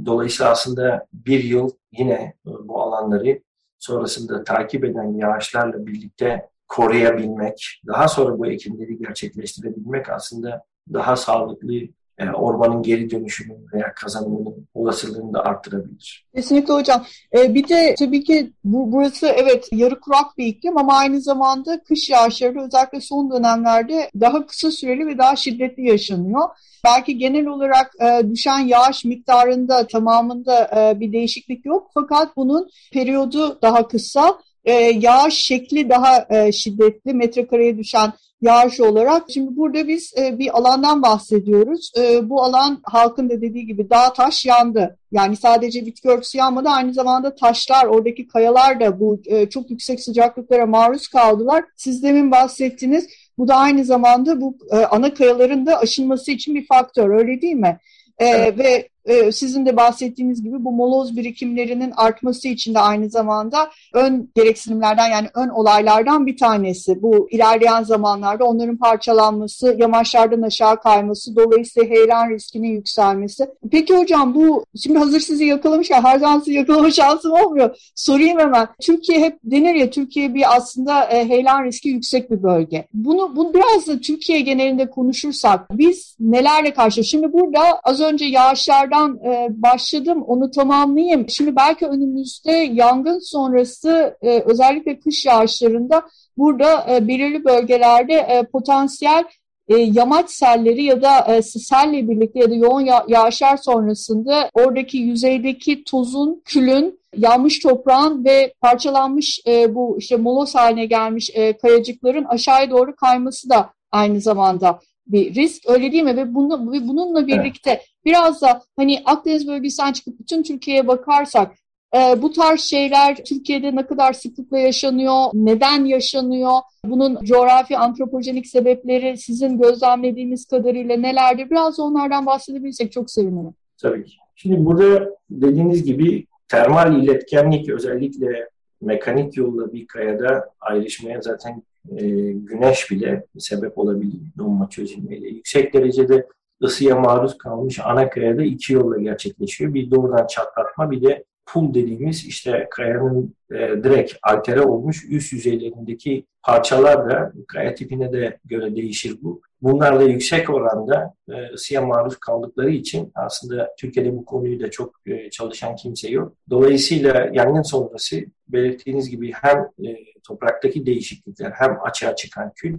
Dolayısıyla 0.05 0.51
aslında 0.51 1.07
bir 1.13 1.43
yıl 1.43 1.69
yine 1.91 2.33
bu 2.45 2.81
alanları 2.81 3.41
sonrasında 3.79 4.43
takip 4.43 4.85
eden 4.85 5.13
yağışlarla 5.13 5.87
birlikte 5.87 6.49
koruyabilmek, 6.69 7.81
daha 7.87 8.07
sonra 8.07 8.39
bu 8.39 8.47
ekimleri 8.47 8.97
gerçekleştirebilmek 8.97 10.09
aslında 10.09 10.63
daha 10.93 11.15
sağlıklı 11.15 11.73
yani 12.19 12.33
ormanın 12.33 12.83
geri 12.83 13.09
dönüşümünü 13.09 13.65
veya 13.73 13.93
kazanımının 13.93 14.67
olasılığını 14.73 15.33
da 15.33 15.43
arttırabilir. 15.43 16.27
Kesinlikle 16.35 16.73
hocam. 16.73 17.05
Ee, 17.37 17.53
bir 17.53 17.69
de 17.69 17.95
tabii 17.99 18.23
ki 18.23 18.53
bu, 18.63 18.91
burası 18.91 19.27
evet 19.27 19.69
yarı 19.71 19.99
kurak 19.99 20.37
bir 20.37 20.45
iklim 20.45 20.77
ama 20.77 20.97
aynı 20.97 21.21
zamanda 21.21 21.83
kış 21.83 22.09
yağışları 22.09 22.61
özellikle 22.61 23.01
son 23.01 23.31
dönemlerde 23.31 24.09
daha 24.19 24.45
kısa 24.45 24.71
süreli 24.71 25.07
ve 25.07 25.17
daha 25.17 25.35
şiddetli 25.35 25.87
yaşanıyor. 25.87 26.49
Belki 26.85 27.17
genel 27.17 27.45
olarak 27.45 27.91
e, 28.01 28.29
düşen 28.31 28.59
yağış 28.59 29.05
miktarında 29.05 29.87
tamamında 29.87 30.69
e, 30.77 30.99
bir 30.99 31.13
değişiklik 31.13 31.65
yok 31.65 31.91
fakat 31.93 32.37
bunun 32.37 32.69
periyodu 32.93 33.61
daha 33.61 33.87
kısa, 33.87 34.39
e, 34.65 34.73
yağış 34.73 35.33
şekli 35.33 35.89
daha 35.89 36.27
e, 36.29 36.51
şiddetli, 36.51 37.13
metrekareye 37.13 37.77
düşen 37.77 38.13
yağış 38.41 38.79
olarak. 38.79 39.23
Şimdi 39.33 39.57
burada 39.57 39.87
biz 39.87 40.13
e, 40.17 40.39
bir 40.39 40.57
alandan 40.57 41.01
bahsediyoruz. 41.01 41.91
E, 41.97 42.29
bu 42.29 42.43
alan 42.43 42.79
halkın 42.83 43.29
da 43.29 43.41
dediği 43.41 43.65
gibi 43.65 43.89
dağ 43.89 44.13
taş 44.13 44.45
yandı. 44.45 44.97
Yani 45.11 45.35
sadece 45.35 45.85
bitki 45.85 46.09
örtüsü 46.09 46.37
yanmadı 46.37 46.69
aynı 46.69 46.93
zamanda 46.93 47.35
taşlar, 47.35 47.85
oradaki 47.85 48.27
kayalar 48.27 48.79
da 48.79 48.99
bu 48.99 49.21
e, 49.25 49.49
çok 49.49 49.69
yüksek 49.69 49.99
sıcaklıklara 49.99 50.65
maruz 50.65 51.07
kaldılar. 51.07 51.65
Siz 51.75 52.03
demin 52.03 52.31
bahsettiniz. 52.31 53.07
Bu 53.37 53.47
da 53.47 53.55
aynı 53.55 53.85
zamanda 53.85 54.41
bu 54.41 54.57
e, 54.71 54.75
ana 54.75 55.13
kayaların 55.13 55.65
da 55.65 55.79
aşınması 55.79 56.31
için 56.31 56.55
bir 56.55 56.65
faktör 56.67 57.09
öyle 57.09 57.41
değil 57.41 57.55
mi? 57.55 57.77
E, 58.17 58.25
evet. 58.27 58.57
Ve 58.57 58.89
e, 59.09 59.31
sizin 59.31 59.65
de 59.65 59.77
bahsettiğiniz 59.77 60.43
gibi 60.43 60.65
bu 60.65 60.71
moloz 60.71 61.17
birikimlerinin 61.17 61.93
artması 61.97 62.47
için 62.47 62.73
de 62.73 62.79
aynı 62.79 63.09
zamanda 63.09 63.69
ön 63.93 64.29
gereksinimlerden 64.35 65.09
yani 65.09 65.27
ön 65.35 65.49
olaylardan 65.49 66.25
bir 66.25 66.37
tanesi. 66.37 67.01
Bu 67.01 67.27
ilerleyen 67.31 67.83
zamanlarda 67.83 68.45
onların 68.45 68.77
parçalanması, 68.77 69.75
yamaçlardan 69.79 70.41
aşağı 70.41 70.81
kayması, 70.81 71.35
dolayısıyla 71.35 71.89
heyelan 71.89 72.29
riskinin 72.29 72.67
yükselmesi. 72.67 73.47
Peki 73.71 73.97
hocam 73.97 74.35
bu 74.35 74.65
şimdi 74.83 74.99
hazır 74.99 75.19
sizi 75.19 75.45
yakalamışken 75.45 76.03
her 76.03 76.19
zaman 76.19 76.39
sizi 76.39 76.53
yakalama 76.53 76.91
şansım 76.99 77.31
olmuyor. 77.31 77.91
Sorayım 77.95 78.39
hemen. 78.39 78.67
Türkiye 78.81 79.19
hep 79.19 79.39
denir 79.43 79.75
ya 79.75 79.89
Türkiye 79.89 80.33
bir 80.33 80.55
aslında 80.55 81.05
e, 81.05 81.29
heyelan 81.29 81.65
riski 81.65 81.89
yüksek 81.89 82.31
bir 82.31 82.43
bölge. 82.43 82.87
Bunu, 82.93 83.35
bunu 83.35 83.53
biraz 83.53 83.87
da 83.87 83.99
Türkiye 83.99 84.39
genelinde 84.39 84.89
konuşursak 84.89 85.77
biz 85.77 86.15
nelerle 86.19 86.73
karşı? 86.73 87.03
Şimdi 87.03 87.33
burada 87.33 87.59
az 87.83 88.01
önce 88.01 88.25
yağışlardan 88.25 88.98
buradan 88.99 89.19
e, 89.25 89.47
başladım 89.49 90.23
onu 90.27 90.51
tamamlayayım. 90.51 91.29
Şimdi 91.29 91.55
belki 91.55 91.85
önümüzde 91.85 92.51
yangın 92.51 93.19
sonrası 93.19 94.17
e, 94.21 94.39
özellikle 94.39 94.99
kış 94.99 95.25
yağışlarında 95.25 96.03
burada 96.37 96.95
e, 96.95 97.07
belirli 97.07 97.45
bölgelerde 97.45 98.13
e, 98.13 98.43
potansiyel 98.43 99.23
e, 99.67 99.77
yamaç 99.77 100.29
selleri 100.29 100.83
ya 100.83 101.01
da 101.01 101.35
e, 101.35 101.41
selle 101.41 102.09
birlikte 102.09 102.39
ya 102.39 102.51
da 102.51 102.55
yoğun 102.55 102.81
ya 102.81 103.05
yağışlar 103.07 103.57
sonrasında 103.57 104.49
oradaki 104.53 104.97
yüzeydeki 104.97 105.83
tozun, 105.83 106.41
külün, 106.45 106.99
yanmış 107.17 107.59
toprağın 107.59 108.25
ve 108.25 108.53
parçalanmış 108.61 109.41
e, 109.47 109.75
bu 109.75 109.95
işte 109.99 110.15
molos 110.15 110.55
haline 110.55 110.85
gelmiş 110.85 111.29
e, 111.33 111.57
kayacıkların 111.57 112.25
aşağıya 112.25 112.69
doğru 112.69 112.95
kayması 112.95 113.49
da 113.49 113.69
aynı 113.91 114.21
zamanda 114.21 114.79
bir 115.09 115.35
risk 115.35 115.69
öyle 115.69 115.91
değil 115.91 116.03
mi? 116.03 116.17
Ve 116.17 116.35
bunu, 116.35 116.71
bununla 116.71 117.27
birlikte 117.27 117.71
evet. 117.71 117.85
biraz 118.05 118.41
da 118.41 118.61
hani 118.77 119.01
Akdeniz 119.05 119.47
bölgesinden 119.47 119.93
çıkıp 119.93 120.19
bütün 120.19 120.43
Türkiye'ye 120.43 120.87
bakarsak 120.87 121.51
e, 121.95 122.21
bu 122.21 122.31
tarz 122.31 122.61
şeyler 122.61 123.15
Türkiye'de 123.15 123.75
ne 123.75 123.85
kadar 123.85 124.13
sıklıkla 124.13 124.57
yaşanıyor, 124.57 125.15
neden 125.33 125.85
yaşanıyor, 125.85 126.53
bunun 126.85 127.23
coğrafi 127.23 127.77
antropojenik 127.77 128.47
sebepleri 128.47 129.17
sizin 129.17 129.61
gözlemlediğiniz 129.61 130.45
kadarıyla 130.45 130.97
nelerdir? 130.97 131.49
Biraz 131.49 131.79
onlardan 131.79 132.25
bahsedebilirsek 132.25 132.91
çok 132.91 133.11
sevinirim. 133.11 133.53
Tabii 133.81 134.05
ki. 134.05 134.15
Şimdi 134.35 134.65
burada 134.65 135.09
dediğiniz 135.29 135.83
gibi 135.83 136.25
termal 136.47 137.03
iletkenlik 137.03 137.69
özellikle 137.69 138.49
mekanik 138.81 139.37
yolla 139.37 139.73
bir 139.73 139.87
kayada 139.87 140.49
ayrışmaya 140.61 141.21
zaten 141.21 141.63
e, 141.91 142.07
güneş 142.31 142.91
bile 142.91 143.25
sebep 143.37 143.77
olabilir 143.77 144.19
donma 144.37 144.69
çözülmeyle. 144.69 145.27
Yüksek 145.27 145.73
derecede 145.73 146.27
ısıya 146.63 146.99
maruz 146.99 147.37
kalmış 147.37 147.79
ana 147.79 148.09
kayada 148.09 148.43
iki 148.43 148.73
yolla 148.73 148.97
gerçekleşiyor. 148.97 149.73
Bir 149.73 149.91
doğrudan 149.91 150.27
çatlatma 150.27 150.91
bir 150.91 151.01
de 151.03 151.25
pul 151.53 151.73
dediğimiz 151.73 152.25
işte 152.25 152.67
kayanın 152.71 153.35
e, 153.51 153.55
direkt 153.57 154.13
altere 154.23 154.61
olmuş 154.61 155.05
üst 155.09 155.33
yüzeylerindeki 155.33 156.25
parçalar 156.43 157.09
da 157.09 157.33
kaya 157.47 157.75
tipine 157.75 158.13
de 158.13 158.39
göre 158.45 158.75
değişir 158.75 159.17
bu. 159.21 159.41
Bunlar 159.61 159.99
da 159.99 160.03
yüksek 160.03 160.49
oranda 160.49 161.13
e, 161.29 161.53
ısıya 161.53 161.81
maruz 161.81 162.17
kaldıkları 162.17 162.69
için 162.69 163.11
aslında 163.15 163.75
Türkiye'de 163.79 164.17
bu 164.17 164.25
konuyu 164.25 164.59
da 164.59 164.71
çok 164.71 164.95
e, 165.05 165.29
çalışan 165.29 165.75
kimse 165.75 166.09
yok. 166.09 166.33
Dolayısıyla 166.49 167.29
yangın 167.33 167.61
sonrası 167.61 168.25
belirttiğiniz 168.47 169.09
gibi 169.09 169.31
hem 169.31 169.57
e, 169.57 169.97
topraktaki 170.23 170.85
değişiklikler 170.85 171.51
hem 171.51 171.77
açığa 171.83 172.15
çıkan 172.15 172.51
kül 172.55 172.77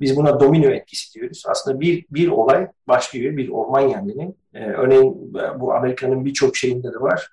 biz 0.00 0.16
buna 0.16 0.40
domino 0.40 0.70
etkisi 0.70 1.14
diyoruz. 1.14 1.42
Aslında 1.48 1.80
bir, 1.80 2.06
bir 2.10 2.28
olay 2.28 2.68
başlıyor, 2.88 3.36
bir 3.36 3.48
orman 3.48 3.80
yangını. 3.80 4.34
Ee, 4.54 4.64
örneğin 4.64 5.34
bu 5.60 5.74
Amerika'nın 5.74 6.24
birçok 6.24 6.56
şeyinde 6.56 6.92
de 6.92 7.00
var. 7.00 7.28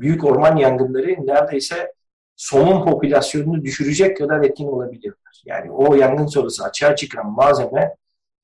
Büyük 0.00 0.24
orman 0.24 0.56
yangınları 0.56 1.26
neredeyse 1.26 1.92
somun 2.36 2.84
popülasyonunu 2.84 3.62
düşürecek 3.64 4.16
kadar 4.16 4.44
etkin 4.44 4.66
olabiliyorlar. 4.66 5.42
Yani 5.44 5.70
o 5.70 5.94
yangın 5.94 6.26
sonrası 6.26 6.64
açığa 6.64 6.96
çıkan 6.96 7.32
malzeme 7.32 7.94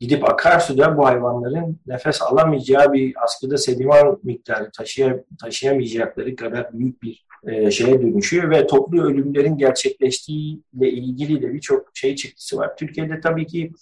gidip 0.01 0.31
akarsuda 0.31 0.97
bu 0.97 1.07
hayvanların 1.07 1.81
nefes 1.87 2.23
alamayacağı 2.23 2.93
bir 2.93 3.15
askıda 3.25 3.59
sediman 3.59 4.21
miktarı 4.23 4.71
taşıya, 4.71 5.25
taşıyamayacakları 5.41 6.37
kadar 6.37 6.73
büyük 6.73 7.03
bir 7.03 7.27
e, 7.47 7.71
şeye 7.71 8.03
dönüşüyor 8.03 8.51
ve 8.51 8.67
toplu 8.67 9.03
ölümlerin 9.03 9.57
gerçekleştiğiyle 9.57 10.91
ilgili 10.91 11.43
de 11.43 11.55
birçok 11.55 11.91
şey 11.95 12.17
çıktısı 12.17 12.57
var. 12.57 12.77
Türkiye'de 12.77 13.21
tabii 13.21 13.47
ki 13.47 13.73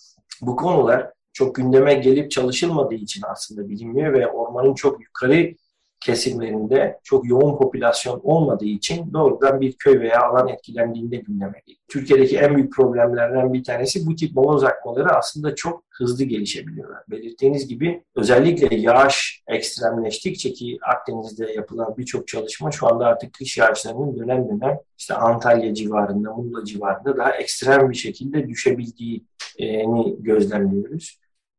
bu 0.40 0.57
konular 0.57 1.11
çok 1.33 1.54
gündeme 1.54 1.94
gelip 1.94 2.31
çalışılmadığı 2.31 2.94
için 2.94 3.22
aslında 3.26 3.68
bilinmiyor 3.68 4.12
ve 4.12 4.26
ormanın 4.26 4.74
çok 4.74 5.00
yukarı 5.00 5.54
kesimlerinde 6.00 6.98
çok 7.04 7.28
yoğun 7.28 7.58
popülasyon 7.58 8.20
olmadığı 8.22 8.64
için 8.64 9.12
doğrudan 9.12 9.61
bir 9.61 9.72
köy 9.72 10.00
veya 10.00 10.22
alan 10.22 10.48
etkilendiğinde 10.48 11.16
gündeme 11.16 11.62
geliyor. 11.66 11.82
Türkiye'deki 11.88 12.38
en 12.38 12.56
büyük 12.56 12.72
problemlerden 12.72 13.52
bir 13.52 13.64
tanesi 13.64 14.06
bu 14.06 14.14
tip 14.14 14.37
moloz 14.37 14.64
akmaları 14.64 15.16
aslında 15.16 15.54
çok 15.54 15.84
hızlı 15.90 16.24
gelişebiliyorlar. 16.24 17.02
Belirttiğiniz 17.11 17.68
gibi 17.68 18.02
özellikle 18.16 18.76
yağış 18.76 19.42
ekstremleştikçe 19.48 20.52
ki 20.52 20.78
Akdeniz'de 20.82 21.52
yapılan 21.52 21.94
birçok 21.98 22.28
çalışma 22.28 22.70
şu 22.70 22.87
anda 22.87 23.06
artık 23.06 23.32
kış 23.32 23.58
yağışlarının 23.58 24.18
dönem 24.18 24.48
dönem 24.48 24.78
işte 24.98 25.14
Antalya 25.14 25.74
civarında, 25.74 26.34
Muğla 26.34 26.64
civarında 26.64 27.16
daha 27.16 27.30
ekstrem 27.30 27.90
bir 27.90 27.96
şekilde 27.96 28.48
düşebildiğini 28.48 30.16
gözlemliyoruz. 30.22 31.18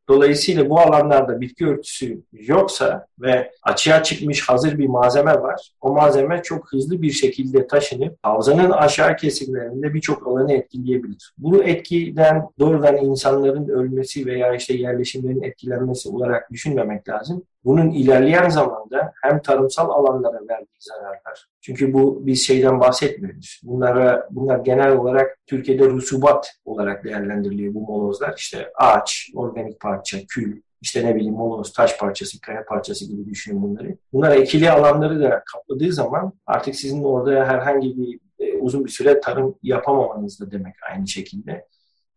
Dolayısıyla 0.10 0.70
bu 0.70 0.80
alanlarda 0.80 1.42
bitki 1.42 1.68
örtüsü 1.68 2.22
yoksa 2.32 3.08
ve 3.20 3.52
açığa 3.64 4.04
çıkmış 4.04 4.50
hazır 4.50 4.78
bir 4.78 4.88
malzeme 4.88 5.34
var, 5.34 5.72
o 5.82 5.94
malzeme 5.94 6.42
çok 6.44 6.72
hızlı 6.72 7.02
bir 7.02 7.12
şekilde 7.12 7.68
taşınıp 7.68 8.18
havzanın 8.24 8.72
aşağı 8.72 9.16
kesimlerinde 9.16 9.94
birçok 9.94 10.28
alanı 10.28 10.54
etkileyebilir. 10.54 11.34
Bu 11.38 11.64
etkiden 11.64 12.50
doğrudan 12.60 12.98
insanların 12.98 13.68
ölmesi 13.68 14.26
veya 14.26 14.56
işte 14.56 14.74
yerleşimlerin 14.74 15.44
etkilenmesi 15.44 16.10
olarak 16.10 16.52
düşünmemek 16.52 17.10
lazım 17.10 17.44
bunun 17.66 17.90
ilerleyen 17.90 18.50
zamanda 18.50 19.14
hem 19.24 19.42
tarımsal 19.42 19.90
alanlara 19.90 20.48
verdiği 20.50 20.78
zararlar. 20.80 21.48
Çünkü 21.62 21.94
bu 21.94 22.26
biz 22.26 22.48
şeyden 22.48 22.80
bahsetmiyoruz. 22.80 23.62
Bunlara 23.64 24.28
bunlar 24.32 24.60
genel 24.60 24.92
olarak 24.92 25.38
Türkiye'de 25.48 25.90
rusubat 25.90 26.52
olarak 26.66 27.04
değerlendiriliyor 27.04 27.74
bu 27.74 27.82
molozlar. 27.82 28.34
İşte 28.38 28.72
ağaç, 28.76 29.30
organik 29.36 29.80
parça, 29.80 30.18
kül, 30.30 30.62
işte 30.82 31.06
ne 31.06 31.16
bileyim 31.16 31.34
moloz, 31.34 31.74
taş 31.74 31.98
parçası, 31.98 32.42
kaya 32.42 32.66
parçası 32.66 33.06
gibi 33.06 33.30
düşünün 33.30 33.64
bunları. 33.64 33.98
Bunlar 34.14 34.36
ekili 34.36 34.72
alanları 34.72 35.20
da 35.20 35.44
kapladığı 35.54 35.94
zaman 35.94 36.34
artık 36.46 36.76
sizin 36.76 37.04
orada 37.04 37.46
herhangi 37.46 37.98
bir 37.98 38.20
e, 38.40 38.58
uzun 38.58 38.86
bir 38.86 38.90
süre 38.90 39.20
tarım 39.20 39.56
yapamamanız 39.64 40.40
da 40.40 40.52
demek 40.52 40.76
aynı 40.92 41.08
şekilde. 41.08 41.66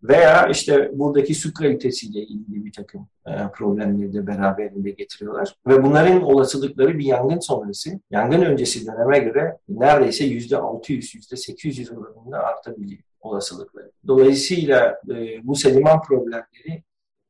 Veya 0.03 0.49
işte 0.49 0.91
buradaki 0.93 1.35
su 1.35 1.55
kalitesiyle 1.55 2.21
ilgili 2.21 2.65
bir 2.65 2.73
takım 2.73 3.09
e, 3.27 3.33
problemleri 3.55 4.13
de 4.13 4.27
beraberinde 4.27 4.91
getiriyorlar. 4.91 5.57
Ve 5.67 5.83
bunların 5.83 6.23
olasılıkları 6.23 6.99
bir 6.99 7.05
yangın 7.05 7.39
sonrası, 7.39 7.91
yangın 8.11 8.43
öncesi 8.43 8.87
döneme 8.87 9.19
göre 9.19 9.59
neredeyse 9.69 10.25
yüzde 10.25 10.57
600, 10.57 11.15
yüzde 11.15 11.37
800 11.37 11.91
oranında 11.93 12.39
artabiliyor 12.39 13.03
olasılıkları. 13.21 13.91
Dolayısıyla 14.07 15.01
e, 15.11 15.47
bu 15.47 15.55
sediman 15.55 16.03
problemleri 16.03 16.83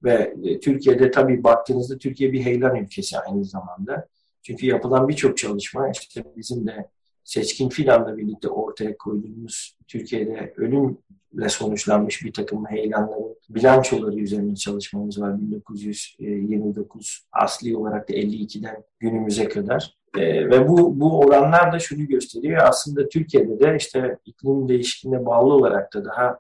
ve 0.05 0.35
e, 0.45 0.61
Türkiye'de 0.61 1.11
tabii 1.11 1.45
baktığınızda 1.45 1.99
Türkiye 1.99 2.33
bir 2.33 2.45
heyelan 2.45 2.77
ülkesi 2.77 3.19
aynı 3.19 3.45
zamanda. 3.45 4.09
Çünkü 4.43 4.67
yapılan 4.67 5.09
birçok 5.09 5.39
çalışma 5.39 5.91
işte 5.91 6.25
bizim 6.37 6.67
de 6.67 6.89
seçkin 7.25 7.69
filanla 7.69 8.17
birlikte 8.17 8.49
ortaya 8.49 8.97
koyduğumuz 8.97 9.77
Türkiye'de 9.89 10.55
ölümle 10.57 11.49
sonuçlanmış 11.49 12.25
bir 12.25 12.33
takım 12.33 12.67
heyelanların 12.67 13.37
bilançoları 13.49 14.17
üzerine 14.17 14.57
çalışmamız 14.57 15.21
var. 15.21 15.41
1929 15.41 17.27
asli 17.33 17.77
olarak 17.77 18.09
da 18.09 18.13
52'den 18.13 18.85
günümüze 19.01 19.49
kadar. 19.49 19.97
E, 20.17 20.51
ve 20.51 20.69
bu, 20.69 21.01
bu 21.01 21.19
oranlar 21.19 21.73
da 21.73 21.79
şunu 21.79 22.07
gösteriyor. 22.07 22.63
Aslında 22.63 23.09
Türkiye'de 23.09 23.61
de 23.61 23.77
işte 23.77 24.19
iklim 24.25 24.69
değişikliğine 24.69 25.27
bağlı 25.27 25.55
olarak 25.55 25.95
da 25.95 26.05
daha 26.05 26.39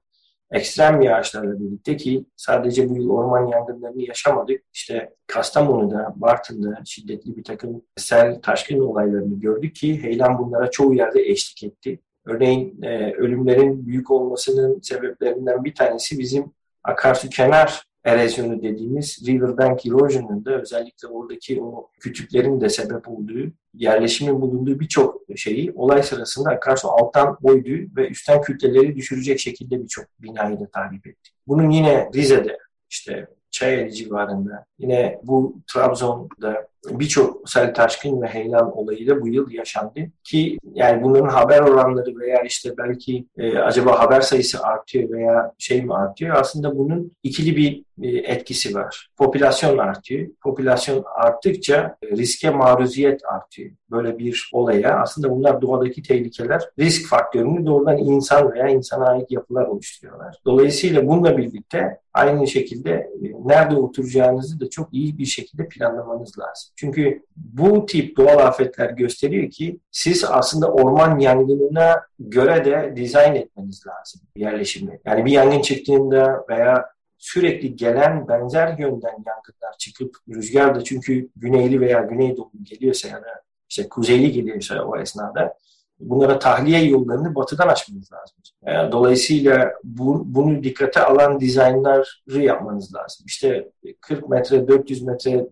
ekstrem 0.53 1.01
yağışlarla 1.01 1.61
birlikte 1.61 1.97
ki 1.97 2.25
sadece 2.37 2.91
bu 2.91 2.97
yıl 2.97 3.11
orman 3.11 3.47
yangınlarını 3.47 4.03
yaşamadık. 4.03 4.63
İşte 4.73 5.15
Kastamonu'da, 5.27 6.13
Bartın'da 6.17 6.79
şiddetli 6.85 7.37
bir 7.37 7.45
takım 7.45 7.83
sel 7.97 8.41
taşkın 8.43 8.81
olaylarını 8.81 9.41
gördük 9.41 9.75
ki 9.75 10.03
heyelan 10.03 10.39
bunlara 10.39 10.71
çoğu 10.71 10.95
yerde 10.95 11.23
eşlik 11.23 11.63
etti. 11.63 12.01
Örneğin 12.25 12.83
e, 12.83 13.13
ölümlerin 13.13 13.87
büyük 13.87 14.11
olmasının 14.11 14.81
sebeplerinden 14.83 15.65
bir 15.65 15.75
tanesi 15.75 16.19
bizim 16.19 16.53
akarsu 16.85 17.29
kenar 17.29 17.92
erozyonu 18.05 18.63
dediğimiz 18.63 19.27
riverbank 19.27 19.87
erosion'un 19.87 20.45
da 20.45 20.61
özellikle 20.61 21.09
oradaki 21.09 21.63
o 21.63 21.91
kütüklerin 22.01 22.61
de 22.61 22.69
sebep 22.69 23.09
olduğu, 23.09 23.53
yerleşimin 23.75 24.41
bulunduğu 24.41 24.81
birçok 24.81 25.23
şeyi 25.37 25.73
olay 25.73 26.03
sırasında 26.03 26.51
akarsu 26.51 26.89
alttan 26.89 27.39
oydu 27.43 27.71
ve 27.97 28.09
üstten 28.09 28.43
kütleleri 28.43 28.97
düşürecek 28.97 29.41
şekilde 29.41 29.83
birçok 29.83 30.05
binayı 30.19 30.61
da 30.61 30.67
tahrip 30.67 31.07
etti. 31.07 31.31
Bunun 31.47 31.71
yine 31.71 32.11
Rize'de 32.15 32.59
işte 32.91 33.27
Çayeli 33.51 33.93
civarında 33.93 34.65
yine 34.79 35.21
bu 35.23 35.61
Trabzon'da 35.73 36.69
birçok 36.91 37.49
sel 37.49 37.75
taşkın 37.75 38.23
ve 38.23 38.27
heyelan 38.27 38.79
olayı 38.79 39.09
da 39.09 39.21
bu 39.21 39.29
yıl 39.29 39.51
yaşandı. 39.51 40.01
Ki 40.25 40.59
yani 40.75 41.03
bunların 41.03 41.29
haber 41.29 41.61
oranları 41.61 42.19
veya 42.19 42.43
işte 42.43 42.71
belki 42.79 43.27
e, 43.39 43.59
acaba 43.59 43.99
haber 43.99 44.21
sayısı 44.21 44.63
artıyor 44.63 45.11
veya 45.11 45.53
şey 45.59 45.83
mi 45.83 45.95
artıyor? 45.95 46.37
Aslında 46.37 46.79
bunun 46.79 47.13
ikili 47.23 47.57
bir 47.57 47.85
e, 48.03 48.09
etkisi 48.09 48.75
var. 48.75 49.11
Popülasyon 49.17 49.79
artıyor. 49.79 50.29
Popülasyon 50.43 51.05
arttıkça 51.15 51.97
e, 52.03 52.07
riske 52.17 52.51
maruziyet 52.51 53.21
artıyor. 53.25 53.71
Böyle 53.91 54.19
bir 54.19 54.51
olaya 54.53 55.01
aslında 55.01 55.31
bunlar 55.31 55.63
doğadaki 55.63 56.03
tehlikeler 56.03 56.63
risk 56.79 57.09
faktörünü 57.09 57.67
doğrudan 57.67 57.99
insan 57.99 58.53
veya 58.53 58.69
insana 58.69 59.07
ait 59.07 59.31
yapılar 59.31 59.67
oluşturuyorlar. 59.67 60.37
Dolayısıyla 60.45 61.07
bununla 61.07 61.39
birlikte 61.39 62.01
aynı 62.15 62.47
şekilde 62.47 62.91
e, 62.91 63.09
nerede 63.45 63.77
oturacağınızı 63.77 64.61
da 64.61 64.71
çok 64.71 64.95
iyi 64.95 65.19
bir 65.19 65.27
şekilde 65.27 65.69
planlamanız 65.69 66.39
lazım. 66.39 66.72
Çünkü 66.77 67.23
bu 67.37 67.87
tip 67.87 68.17
doğal 68.17 68.39
afetler 68.39 68.91
gösteriyor 68.91 69.51
ki 69.51 69.81
siz 69.91 70.25
aslında 70.25 70.73
orman 70.73 71.19
yangınına 71.19 72.03
göre 72.19 72.65
de 72.65 72.93
dizayn 72.97 73.35
etmeniz 73.35 73.87
lazım 73.87 74.21
yerleşimi. 74.37 75.01
Yani 75.05 75.25
bir 75.25 75.33
yangın 75.33 75.63
çıktığında 75.63 76.45
veya 76.49 76.85
sürekli 77.19 77.77
gelen 77.77 78.29
benzer 78.29 78.79
yönden 78.79 79.11
yangınlar 79.11 79.79
çıkıp 79.79 80.17
rüzgar 80.29 80.75
da 80.75 80.85
çünkü 80.85 81.29
güneyli 81.37 81.81
veya 81.81 82.01
güneydoğu 82.01 82.51
geliyorsa 82.63 83.09
ya 83.09 83.17
da 83.17 83.43
işte 83.69 83.89
kuzeyli 83.89 84.33
geliyorsa 84.33 84.85
o 84.85 84.97
esnada 84.97 85.55
bunlara 86.03 86.39
tahliye 86.39 86.85
yollarını 86.85 87.35
batıdan 87.35 87.69
açmanız 87.69 88.11
lazım. 88.13 88.37
E, 88.67 88.93
dolayısıyla 88.93 89.73
bu, 89.85 90.23
bunu 90.27 90.63
dikkate 90.65 91.01
alan 91.01 91.41
dizaynları 91.41 92.43
yapmanız 92.43 92.95
lazım. 92.95 93.27
İşte 93.27 93.71
40 94.01 94.29
metre, 94.29 94.69
400 94.69 95.03
metre 95.03 95.47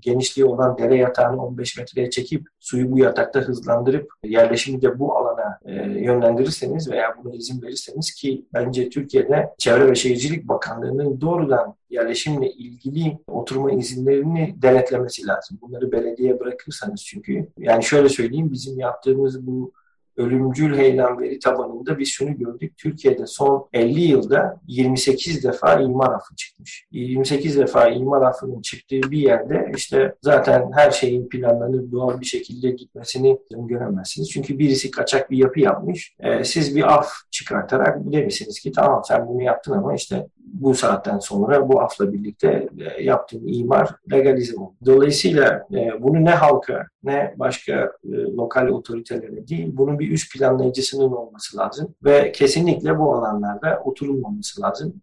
genişliği 0.00 0.46
olan 0.46 0.78
dere 0.78 0.96
yatağını 0.96 1.44
15 1.44 1.78
metreye 1.78 2.10
çekip 2.10 2.46
suyu 2.60 2.92
bu 2.92 2.98
yatakta 2.98 3.40
hızlandırıp 3.40 4.12
yerleşimi 4.24 4.82
de 4.82 4.98
bu 4.98 5.16
alana 5.16 5.58
e, 5.64 5.72
yönlendirirseniz 6.00 6.90
veya 6.90 7.14
buna 7.24 7.34
izin 7.34 7.62
verirseniz 7.62 8.14
ki 8.14 8.46
bence 8.54 8.88
Türkiye'de 8.88 9.50
Çevre 9.58 9.90
ve 9.90 9.94
Şehircilik 9.94 10.48
Bakanlığı'nın 10.48 11.20
doğrudan 11.20 11.74
yerleşimle 11.90 12.50
ilgili 12.50 13.18
oturma 13.26 13.72
izinlerini 13.72 14.54
denetlemesi 14.62 15.26
lazım. 15.26 15.58
Bunları 15.62 15.92
belediye 15.92 16.40
bırakırsanız 16.40 17.04
çünkü 17.04 17.48
yani 17.58 17.84
şöyle 17.84 18.08
söyleyeyim 18.08 18.52
bizim 18.52 18.78
yaptığımız 18.78 19.46
bu 19.46 19.72
ölümcül 20.16 20.76
heyelan 20.76 21.20
veri 21.20 21.38
tabanında 21.38 21.98
biz 21.98 22.08
şunu 22.08 22.38
gördük. 22.38 22.78
Türkiye'de 22.78 23.26
son 23.26 23.68
50 23.72 24.00
yılda 24.00 24.60
28 24.66 25.44
defa 25.44 25.80
imar 25.80 26.12
affı 26.14 26.36
çıkmış. 26.36 26.86
28 26.90 27.58
defa 27.58 27.88
imar 27.88 28.22
affının 28.22 28.62
çıktığı 28.62 29.10
bir 29.10 29.18
yerde 29.18 29.72
işte 29.76 30.14
zaten 30.22 30.70
her 30.74 30.90
şeyin 30.90 31.28
planlanıp 31.28 31.92
doğal 31.92 32.20
bir 32.20 32.26
şekilde 32.26 32.70
gitmesini 32.70 33.38
göremezsiniz. 33.50 34.30
Çünkü 34.30 34.58
birisi 34.58 34.90
kaçak 34.90 35.30
bir 35.30 35.38
yapı 35.38 35.60
yapmış. 35.60 36.16
Ee, 36.20 36.44
siz 36.44 36.76
bir 36.76 36.94
af 36.94 37.08
çıkartarak 37.30 37.98
demişsiniz 38.12 38.60
ki 38.60 38.72
tamam 38.72 39.02
sen 39.04 39.28
bunu 39.28 39.42
yaptın 39.42 39.72
ama 39.72 39.94
işte 39.94 40.26
bu 40.52 40.74
saatten 40.74 41.18
sonra 41.18 41.68
bu 41.68 41.80
afla 41.80 42.12
birlikte 42.12 42.68
e, 42.78 43.02
yaptığın 43.02 43.46
imar 43.46 43.94
legalize 44.12 44.56
oldu. 44.56 44.74
Dolayısıyla 44.86 45.66
e, 45.74 46.02
bunu 46.02 46.24
ne 46.24 46.30
halka 46.30 46.86
ne 47.04 47.34
başka 47.36 47.72
e, 48.04 48.12
lokal 48.12 48.68
otoritelere 48.68 49.48
değil, 49.48 49.70
bunun 49.72 49.98
bir 49.98 50.10
üst 50.10 50.32
planlayıcısının 50.34 51.12
olması 51.12 51.58
lazım 51.58 51.94
ve 52.04 52.32
kesinlikle 52.32 52.98
bu 52.98 53.14
alanlarda 53.14 53.82
oturulmaması 53.84 54.62
lazım. 54.62 54.94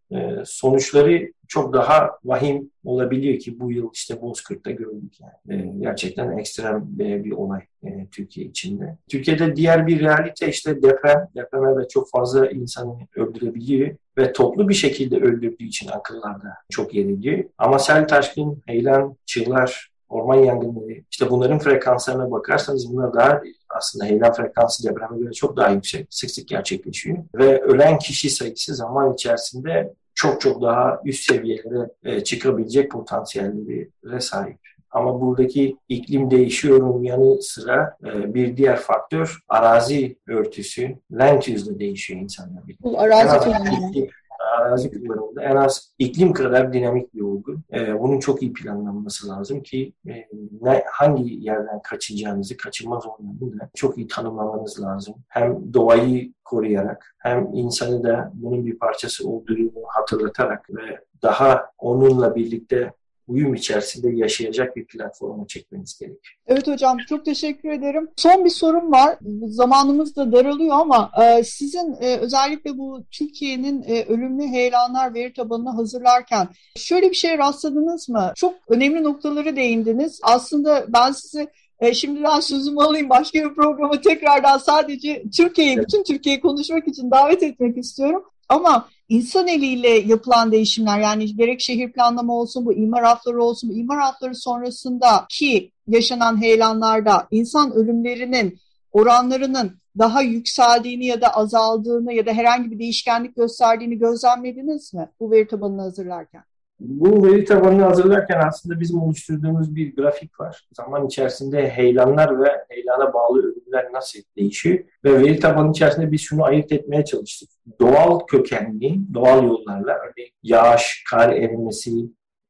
Sonuçları 0.46 1.32
çok 1.50 1.74
daha 1.74 2.12
vahim 2.26 2.72
olabiliyor 2.84 3.40
ki 3.40 3.60
bu 3.60 3.72
yıl 3.72 3.90
işte 3.94 4.22
Bozkırt'ta 4.22 4.72
gördük 4.72 5.14
yani. 5.22 5.62
E, 5.62 5.74
gerçekten 5.80 6.38
ekstrem 6.38 6.84
bir, 6.86 7.24
bir 7.24 7.32
olay 7.32 7.62
e, 7.84 8.08
Türkiye 8.12 8.48
içinde. 8.48 8.98
Türkiye'de 9.10 9.56
diğer 9.56 9.88
bir 9.88 10.00
realite 10.00 10.50
işte 10.50 10.82
deprem. 10.82 11.28
Depreme 11.36 11.78
ve 11.78 11.88
çok 11.88 12.10
fazla 12.10 12.50
insanı 12.50 12.94
öldürebiliyor 13.16 13.96
ve 14.18 14.34
toplu 14.34 14.70
bir 14.70 14.74
şekilde 14.74 15.18
öldürdüğü 15.18 15.64
için 15.64 15.88
akıllarda 15.88 16.54
çok 16.70 16.94
yer 16.94 17.06
ediyor. 17.06 17.44
Ama 17.58 17.80
sel 17.80 18.08
taşkın, 18.08 18.62
heyelan, 18.66 19.16
çığlar, 19.26 19.92
orman 20.10 20.36
yangınları, 20.36 21.04
işte 21.12 21.30
bunların 21.30 21.60
frekanslarına 21.60 22.32
bakarsanız 22.32 22.94
bunlar 22.94 23.14
daha 23.14 23.42
aslında 23.70 24.06
heyelan 24.06 24.34
frekansı 24.34 24.90
depreme 24.90 25.18
göre 25.20 25.32
çok 25.32 25.58
daha 25.58 25.70
yüksek, 25.70 26.08
sık 26.10 26.32
sık 26.32 26.48
gerçekleşiyor. 26.48 27.18
Ve 27.36 27.62
ölen 27.62 28.00
kişi 28.00 28.30
sayısı 28.30 28.76
zaman 28.76 29.14
içerisinde 29.14 29.94
çok 30.16 30.42
çok 30.42 30.62
daha 30.62 31.02
üst 31.06 31.32
seviyelere 31.32 31.90
e, 32.04 32.24
çıkabilecek 32.24 32.92
potansiyellere 32.92 34.20
sahip. 34.20 34.58
Ama 34.92 35.22
buradaki 35.22 35.78
iklim 35.90 36.32
değişiyorum 36.32 37.04
yanı 37.04 37.42
sıra 37.42 37.98
e, 38.06 38.34
bir 38.34 38.58
diğer 38.58 38.78
faktör 38.78 39.40
arazi 39.50 40.18
örtüsü, 40.28 40.96
land 41.12 41.42
use'da 41.42 41.80
değişiyor 41.80 42.22
insanlar. 42.22 42.64
Arazi 42.98 43.38
kullanımı 43.38 43.94
arazi 44.40 44.92
kullanımında 44.92 45.44
en 45.44 45.56
az 45.56 45.94
iklim 46.00 46.34
kadar 46.34 46.74
dinamik 46.74 47.14
bir 47.14 47.22
olgu. 47.22 47.56
E, 47.74 48.00
bunun 48.00 48.20
çok 48.20 48.42
iyi 48.42 48.54
planlanması 48.54 49.30
lazım 49.30 49.64
ki 49.64 49.94
e, 50.08 50.14
ne, 50.62 50.84
hangi 50.92 51.34
yerden 51.34 51.82
kaçacağınızı, 51.82 52.58
kaçınmaz 52.58 53.06
olanları 53.06 53.60
da 53.60 53.70
çok 53.76 53.98
iyi 53.98 54.08
tanımlamanız 54.08 54.82
lazım. 54.82 55.16
Hem 55.28 55.74
doğayı 55.74 56.34
koruyarak 56.46 57.16
hem 57.18 57.50
insanı 57.54 58.04
da 58.04 58.32
bunun 58.34 58.66
bir 58.66 58.80
parçası 58.80 59.30
olduğunu 59.30 59.72
hatırlatarak 59.88 60.70
ve 60.70 61.00
daha 61.22 61.72
onunla 61.78 62.36
birlikte 62.36 62.94
uyum 63.30 63.54
içerisinde 63.54 64.16
yaşayacak 64.16 64.76
bir 64.76 64.86
platforma 64.86 65.48
çekmeniz 65.48 66.00
gerekiyor. 66.00 66.36
Evet 66.48 66.68
hocam 66.68 66.98
çok 67.10 67.26
teşekkür 67.26 67.70
ederim. 67.70 68.10
Son 68.16 68.46
bir 68.46 68.50
sorum 68.50 68.92
var. 68.92 69.18
Zamanımız 69.48 70.16
da 70.16 70.32
daralıyor 70.32 70.80
ama 70.80 71.12
e, 71.22 71.44
sizin 71.44 71.96
e, 72.02 72.18
özellikle 72.18 72.78
bu 72.78 73.04
Türkiye'nin 73.12 73.84
e, 73.88 74.04
ölümlü 74.04 74.48
heyelanlar 74.48 75.14
veri 75.14 75.34
tabanını 75.34 75.70
hazırlarken 75.70 76.48
şöyle 76.76 77.10
bir 77.10 77.16
şey 77.16 77.38
rastladınız 77.38 78.10
mı? 78.10 78.32
Çok 78.36 78.54
önemli 78.68 79.04
noktaları 79.04 79.56
değindiniz. 79.56 80.20
Aslında 80.24 80.86
ben 80.88 81.12
size 81.12 81.48
e, 81.80 81.94
şimdiden 81.94 82.40
sözümü 82.40 82.82
alayım 82.82 83.10
başka 83.10 83.40
bir 83.40 83.56
programa 83.56 84.02
tekrardan 84.02 84.58
sadece 84.58 85.24
Türkiye'yi, 85.38 85.78
bütün 85.78 86.04
Türkiye'yi 86.04 86.42
konuşmak 86.42 86.88
için 86.88 87.12
davet 87.12 87.44
etmek 87.44 87.78
istiyorum. 87.78 88.24
Ama 88.50 88.90
insan 89.10 89.48
eliyle 89.48 89.90
yapılan 89.90 90.52
değişimler 90.52 91.00
yani 91.00 91.36
gerek 91.36 91.62
şehir 91.62 91.92
planlama 91.92 92.34
olsun 92.34 92.66
bu 92.66 92.74
imar 92.74 93.04
hafları 93.04 93.44
olsun 93.44 93.70
bu 93.70 93.74
imar 93.74 94.00
hafları 94.00 94.36
sonrasında 94.36 95.26
ki 95.30 95.72
yaşanan 95.88 96.42
heyelanlarda 96.42 97.28
insan 97.32 97.72
ölümlerinin 97.72 98.60
oranlarının 98.92 99.80
daha 99.98 100.22
yükseldiğini 100.22 101.06
ya 101.06 101.22
da 101.22 101.28
azaldığını 101.28 102.14
ya 102.14 102.26
da 102.26 102.34
herhangi 102.34 102.72
bir 102.72 102.80
değişkenlik 102.80 103.36
gösterdiğini 103.36 103.98
gözlemlediniz 103.98 104.94
mi 104.94 105.10
bu 105.20 105.32
veri 105.32 105.48
tabanını 105.48 105.82
hazırlarken? 105.82 106.44
Bu 106.80 107.28
veri 107.28 107.46
tabanını 107.46 107.84
hazırlarken 107.84 108.42
aslında 108.48 108.80
bizim 108.80 109.02
oluşturduğumuz 109.02 109.76
bir 109.76 109.96
grafik 109.96 110.40
var. 110.40 110.68
Zaman 110.74 111.06
içerisinde 111.06 111.70
heyelanlar 111.70 112.44
ve 112.44 112.66
heyelana 112.70 113.14
bağlı 113.14 113.40
ölümler 113.40 113.94
nasıl 113.94 114.20
değişiyor 114.38 114.80
ve 115.04 115.20
veri 115.20 115.40
tabanı 115.40 115.72
içerisinde 115.72 116.12
biz 116.12 116.22
şunu 116.22 116.44
ayırt 116.44 116.72
etmeye 116.72 117.06
çalıştık. 117.06 117.50
Doğal 117.82 118.20
kökenli, 118.20 119.00
doğal 119.14 119.44
yollarla 119.44 119.94
örneğin 119.94 120.32
yağış, 120.44 121.04
kar 121.10 121.30
erimesi 121.30 121.92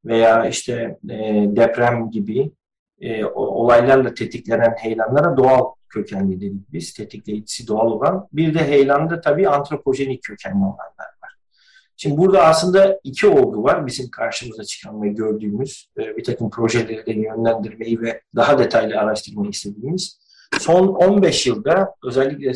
veya 0.06 0.46
işte 0.46 0.98
e, 1.10 1.46
deprem 1.48 2.12
gibi 2.12 2.52
e, 3.02 3.26
olaylarla 3.26 4.14
tetiklenen 4.14 4.76
heyelanlara 4.80 5.38
doğal 5.38 5.74
kökenli 5.90 6.42
dedik 6.42 6.74
biz, 6.74 6.94
tetikleyicisi 6.94 7.68
doğal 7.68 7.92
olan. 7.92 8.28
Bir 8.34 8.54
de 8.54 8.68
heyelanda 8.68 9.22
tabii 9.22 9.50
antropojenik 9.50 10.24
kökenli 10.24 10.58
olanlar 10.58 11.19
Şimdi 12.02 12.18
burada 12.18 12.44
aslında 12.44 13.00
iki 13.04 13.28
olgu 13.28 13.64
var 13.64 13.88
bizim 13.88 14.10
karşımıza 14.10 14.64
çıkan 14.64 15.02
ve 15.02 15.08
gördüğümüz 15.08 15.90
e, 15.98 16.18
bir 16.18 16.24
takım 16.24 16.50
projeleri 16.50 17.06
de 17.06 17.12
yönlendirmeyi 17.12 18.02
ve 18.02 18.22
daha 18.36 18.60
detaylı 18.60 19.00
araştırmayı 19.00 19.50
istediğimiz. 19.50 20.20
Son 20.60 20.88
15 20.88 21.48
yılda 21.48 21.96
özellikle 22.04 22.54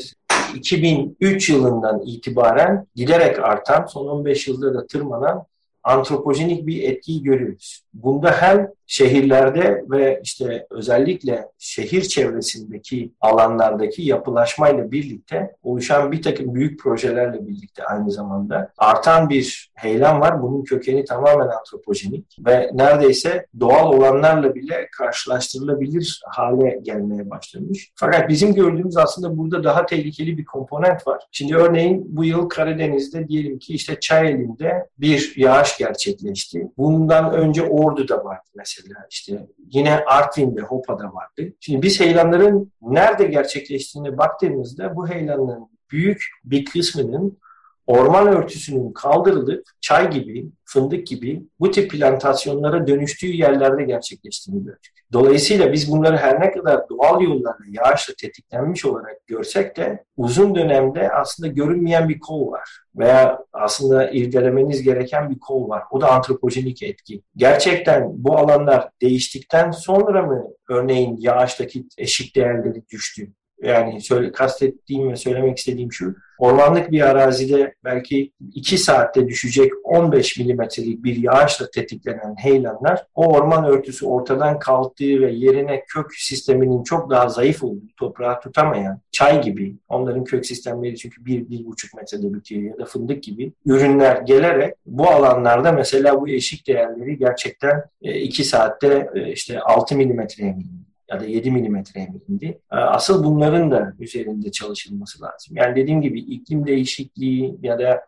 2003 0.55 1.49
yılından 1.49 2.01
itibaren 2.05 2.87
giderek 2.95 3.39
artan, 3.39 3.85
son 3.85 4.07
15 4.07 4.47
yılda 4.47 4.73
da 4.73 4.87
tırmanan 4.87 5.45
antropojenik 5.83 6.67
bir 6.67 6.83
etkiyi 6.83 7.23
görüyoruz. 7.23 7.83
Bunda 7.93 8.31
hem 8.31 8.67
şehirlerde 8.87 9.83
ve 9.89 10.19
işte 10.23 10.67
özellikle 10.69 11.47
şehir 11.57 12.01
çevresindeki 12.01 13.13
alanlardaki 13.21 14.01
yapılaşmayla 14.01 14.91
birlikte 14.91 15.55
oluşan 15.63 16.11
bir 16.11 16.21
takım 16.21 16.55
büyük 16.55 16.79
projelerle 16.79 17.47
birlikte 17.47 17.83
aynı 17.83 18.11
zamanda 18.11 18.71
artan 18.77 19.29
bir 19.29 19.71
heyelan 19.73 20.21
var. 20.21 20.41
Bunun 20.41 20.63
kökeni 20.63 21.05
tamamen 21.05 21.47
antropojenik 21.47 22.37
ve 22.45 22.69
neredeyse 22.73 23.45
doğal 23.59 23.93
olanlarla 23.93 24.55
bile 24.55 24.87
karşılaştırılabilir 24.97 26.21
hale 26.25 26.79
gelmeye 26.83 27.29
başlamış. 27.29 27.91
Fakat 27.95 28.29
bizim 28.29 28.53
gördüğümüz 28.53 28.97
aslında 28.97 29.37
burada 29.37 29.63
daha 29.63 29.85
tehlikeli 29.85 30.37
bir 30.37 30.45
komponent 30.45 31.07
var. 31.07 31.23
Şimdi 31.31 31.55
örneğin 31.55 32.05
bu 32.07 32.25
yıl 32.25 32.49
Karadeniz'de 32.49 33.27
diyelim 33.27 33.59
ki 33.59 33.73
işte 33.73 33.99
Çayeli'nde 33.99 34.87
bir 34.97 35.33
yağış 35.37 35.72
gerçekleşti. 35.79 36.67
Bundan 36.77 37.33
önce 37.33 37.63
Ordu'da 37.63 38.25
vardı 38.25 38.49
mesela 38.55 39.07
işte 39.09 39.47
yine 39.71 39.95
Artvin'de, 40.05 40.61
Hopa'da 40.61 41.13
vardı. 41.13 41.53
Şimdi 41.59 41.81
biz 41.81 41.99
heyelanların 41.99 42.71
nerede 42.81 43.23
gerçekleştiğine 43.23 44.17
baktığımızda 44.17 44.95
bu 44.95 45.07
heyelanların 45.07 45.67
büyük 45.91 46.27
bir 46.45 46.65
kısmının 46.65 47.37
orman 47.87 48.27
örtüsünün 48.27 48.93
kaldırılıp 48.93 49.63
çay 49.81 50.09
gibi, 50.09 50.45
fındık 50.65 51.07
gibi 51.07 51.43
bu 51.59 51.71
tip 51.71 51.91
plantasyonlara 51.91 52.87
dönüştüğü 52.87 53.27
yerlerde 53.27 53.83
gerçekleştiğini 53.83 54.63
gördük. 54.63 54.93
Dolayısıyla 55.13 55.73
biz 55.73 55.91
bunları 55.91 56.17
her 56.17 56.41
ne 56.41 56.51
kadar 56.51 56.89
doğal 56.89 57.21
yollarla 57.21 57.65
yağışla 57.69 58.13
tetiklenmiş 58.21 58.85
olarak 58.85 59.27
görsek 59.27 59.77
de 59.77 60.03
uzun 60.17 60.55
dönemde 60.55 61.09
aslında 61.11 61.47
görünmeyen 61.47 62.09
bir 62.09 62.19
kol 62.19 62.51
var. 62.51 62.79
Veya 62.95 63.39
aslında 63.53 64.11
irdelemeniz 64.11 64.83
gereken 64.83 65.29
bir 65.29 65.39
kol 65.39 65.69
var. 65.69 65.83
O 65.91 66.01
da 66.01 66.11
antropojenik 66.11 66.83
etki. 66.83 67.21
Gerçekten 67.35 68.05
bu 68.09 68.37
alanlar 68.37 68.89
değiştikten 69.01 69.71
sonra 69.71 70.21
mı 70.21 70.43
örneğin 70.69 71.17
yağıştaki 71.19 71.85
eşik 71.97 72.35
değerleri 72.35 72.89
düştü? 72.89 73.33
Yani 73.63 74.01
söyle, 74.01 74.31
kastettiğim 74.31 75.11
ve 75.11 75.15
söylemek 75.15 75.57
istediğim 75.57 75.91
şu. 75.91 76.15
Ormanlık 76.39 76.91
bir 76.91 77.01
arazide 77.01 77.75
belki 77.83 78.31
2 78.53 78.77
saatte 78.77 79.27
düşecek 79.27 79.71
15 79.83 80.37
milimetrelik 80.37 81.03
bir 81.03 81.15
yağışla 81.15 81.69
tetiklenen 81.69 82.35
heyelanlar 82.37 83.05
o 83.15 83.25
orman 83.25 83.65
örtüsü 83.65 84.05
ortadan 84.05 84.59
kalktığı 84.59 85.21
ve 85.21 85.31
yerine 85.31 85.83
kök 85.87 86.15
sisteminin 86.15 86.83
çok 86.83 87.09
daha 87.09 87.29
zayıf 87.29 87.63
olduğu, 87.63 87.87
toprağı 87.97 88.39
tutamayan 88.39 88.99
çay 89.11 89.41
gibi 89.41 89.75
onların 89.89 90.23
kök 90.23 90.45
sistemleri 90.45 90.97
çünkü 90.97 91.21
1-1,5 91.21 91.95
metrede 91.95 92.33
bitiyor 92.33 92.61
ya 92.61 92.77
da 92.77 92.85
fındık 92.85 93.23
gibi 93.23 93.53
ürünler 93.65 94.21
gelerek 94.21 94.73
bu 94.85 95.09
alanlarda 95.09 95.71
mesela 95.71 96.21
bu 96.21 96.29
eşik 96.29 96.67
değerleri 96.67 97.17
gerçekten 97.17 97.83
2 98.01 98.41
e, 98.41 98.45
saatte 98.45 99.09
e, 99.15 99.31
işte 99.31 99.59
6 99.59 99.95
milimetreye 99.95 100.51
indi 100.51 100.92
ya 101.13 101.19
da 101.19 101.25
7 101.25 101.51
milimetreye 101.51 102.07
indi. 102.27 102.59
Ee, 102.71 102.75
asıl 102.75 103.23
bunların 103.23 103.71
da 103.71 103.93
üzerinde 103.99 104.51
çalışılması 104.51 105.21
lazım. 105.21 105.57
Yani 105.57 105.75
dediğim 105.75 106.01
gibi 106.01 106.19
iklim 106.19 106.67
değişikliği 106.67 107.57
ya 107.61 107.79
da 107.79 108.05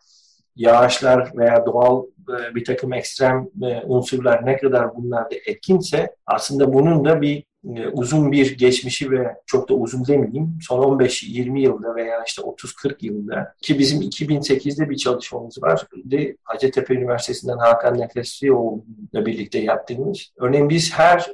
yağışlar 0.56 1.38
veya 1.38 1.66
doğal 1.66 2.04
e, 2.30 2.56
bir 2.56 2.66
takım 2.66 2.94
ekstrem 2.94 3.48
e, 3.64 3.82
unsurlar 3.86 4.46
ne 4.46 4.58
kadar 4.58 4.96
bunlarda 4.96 5.36
etkinse 5.46 6.16
aslında 6.26 6.74
bunun 6.74 7.06
da 7.06 7.22
bir 7.22 7.44
e, 7.76 7.88
uzun 7.88 8.32
bir 8.32 8.58
geçmişi 8.58 9.12
ve 9.12 9.36
çok 9.46 9.70
da 9.70 9.74
uzun 9.74 10.08
demeyeyim 10.08 10.58
son 10.62 11.00
15-20 11.00 11.60
yılda 11.60 11.96
veya 11.96 12.24
işte 12.28 12.42
30-40 12.42 12.96
yılda 13.02 13.54
ki 13.62 13.80
bizim 13.80 14.02
2008'de 14.02 14.90
bir 14.90 14.98
çalışmamız 14.98 15.64
var. 15.64 15.88
De 15.96 16.38
Hacettepe 16.44 16.94
Üniversitesi'nden 16.94 17.58
Hakan 17.58 18.00
Nefeslioğlu'yla 18.00 19.26
birlikte 19.26 19.60
yaptığımız. 19.60 20.32
Örneğin 20.38 20.70
biz 20.70 20.94
her 20.94 21.32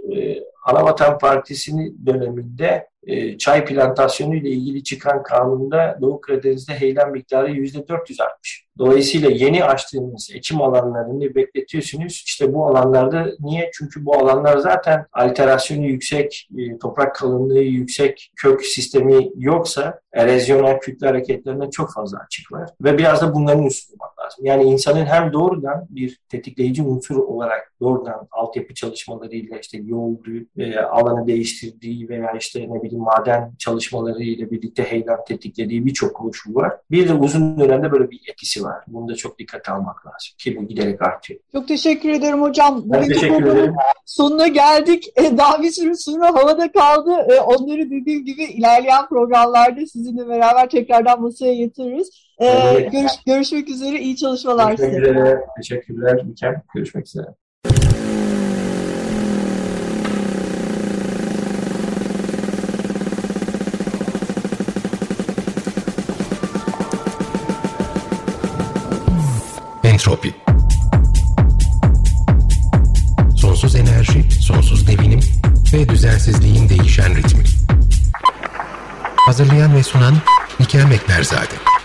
Anavatan 0.62 1.18
Partisi'nin 1.18 2.06
döneminde 2.06 2.92
e, 3.08 3.38
çay 3.38 3.66
plantasyonu 3.66 4.36
ile 4.36 4.50
ilgili 4.50 4.84
çıkan 4.84 5.24
kanunda 5.24 5.98
Doğu 6.02 6.22
Karadeniz'de 6.22 6.74
heyelan 6.74 7.12
miktarı 7.12 7.52
%400 7.52 8.24
artmış. 8.24 8.66
Dolayısıyla 8.78 9.30
yeni 9.30 9.66
açtığımız 9.66 10.30
ekim 10.34 10.62
alanlarını 10.62 11.36
bekletiyorsunuz. 11.36 12.24
İşte 12.26 12.54
bu 12.54 12.68
alanlarda 12.68 13.32
niye? 13.40 13.70
Çünkü 13.74 14.06
bu 14.06 14.18
alanlar 14.18 14.58
zaten 14.58 15.06
alterasyonu 15.14 15.86
yüksek, 15.86 16.50
e, 16.58 16.78
toprak 16.78 17.16
kalınlığı 17.16 17.60
yüksek, 17.60 18.32
kök 18.36 18.66
sistemi 18.66 19.30
yoksa 19.36 20.00
erozyonel 20.14 20.80
kütle 20.80 21.08
hareketlerine 21.08 21.70
çok 21.70 21.94
fazla 21.94 22.18
açık 22.26 22.52
var. 22.52 22.70
Ve 22.82 22.98
biraz 22.98 23.22
da 23.22 23.34
bunların 23.34 23.64
üstüne 23.66 23.98
lazım. 24.32 24.46
Yani 24.46 24.64
insanın 24.64 25.06
hem 25.06 25.34
doğrudan 25.34 25.88
bir 25.90 26.20
tetikleyici 26.30 26.84
unsur 26.84 27.16
olarak 27.16 27.74
doğrudan 27.82 28.28
altyapı 28.32 28.74
çalışmalarıyla 28.74 29.58
işte 29.58 29.78
yoldu, 29.78 30.30
e, 30.58 30.80
alanı 30.80 31.28
değiştirdiği 31.28 32.10
veya 32.10 32.32
işte 32.32 32.60
ne 32.70 32.84
bileyim 32.84 33.04
maden 33.04 33.54
çalışmalarıyla 33.60 34.52
birlikte 34.52 34.84
heyelan 34.84 35.26
tetiklediği 35.28 35.86
birçok 35.86 36.16
koşul 36.16 36.56
var. 36.56 36.74
Bir 36.92 37.08
de 37.08 37.14
uzun 37.14 37.60
dönemde 37.60 37.92
böyle 37.92 38.12
bir 38.12 38.22
etkisi 38.32 38.64
var. 38.64 38.84
Bunu 38.88 39.10
da 39.10 39.16
çok 39.16 39.40
dikkate 39.40 39.72
almak 39.72 40.06
lazım 40.06 40.34
ki 40.38 40.58
bu 40.58 40.68
giderek 40.68 41.02
artıyor. 41.02 41.40
Çok 41.52 41.68
teşekkür 41.68 42.10
ederim 42.10 42.42
hocam. 42.42 42.84
Ben 42.86 43.08
teşekkür 43.08 43.46
ederim. 43.46 43.76
Sonuna 44.06 44.48
geldik. 44.48 45.08
E, 45.16 45.38
daha 45.38 45.62
bir 45.64 45.72
sürü 45.72 45.96
soru 45.96 46.22
havada 46.22 46.72
kaldı. 46.72 47.12
E, 47.12 47.40
onları 47.40 47.90
dediğim 47.90 48.26
gibi 48.26 48.44
ilerleyen 48.44 49.08
programlarda 49.10 49.86
sizinle 49.86 50.28
beraber 50.28 50.70
tekrardan 50.70 51.22
masaya 51.22 51.54
getiririz. 51.54 52.10
Ee, 52.42 52.90
görüş, 52.92 53.12
görüşmek 53.26 53.70
üzere. 53.70 54.00
iyi 54.00 54.18
çalışmalar 54.18 54.68
görüşmek 54.68 54.90
size. 54.90 55.02
Üzere. 55.02 55.42
Teşekkürler. 55.58 56.24
Mükemmel. 56.24 56.62
Görüşmek 56.76 57.08
üzere. 57.08 57.26
Entropi 69.84 70.36
Sonsuz 73.36 73.76
enerji, 73.76 74.32
sonsuz 74.32 74.88
devinim 74.88 75.20
ve 75.74 75.90
düzensizliğin 75.90 76.70
değişen 76.70 77.16
ritmi. 77.16 77.44
Hazırlayan 79.16 79.76
ve 79.76 79.84
sunan 79.84 80.14
Nikel 80.60 80.86
Meklerzade. 80.86 81.81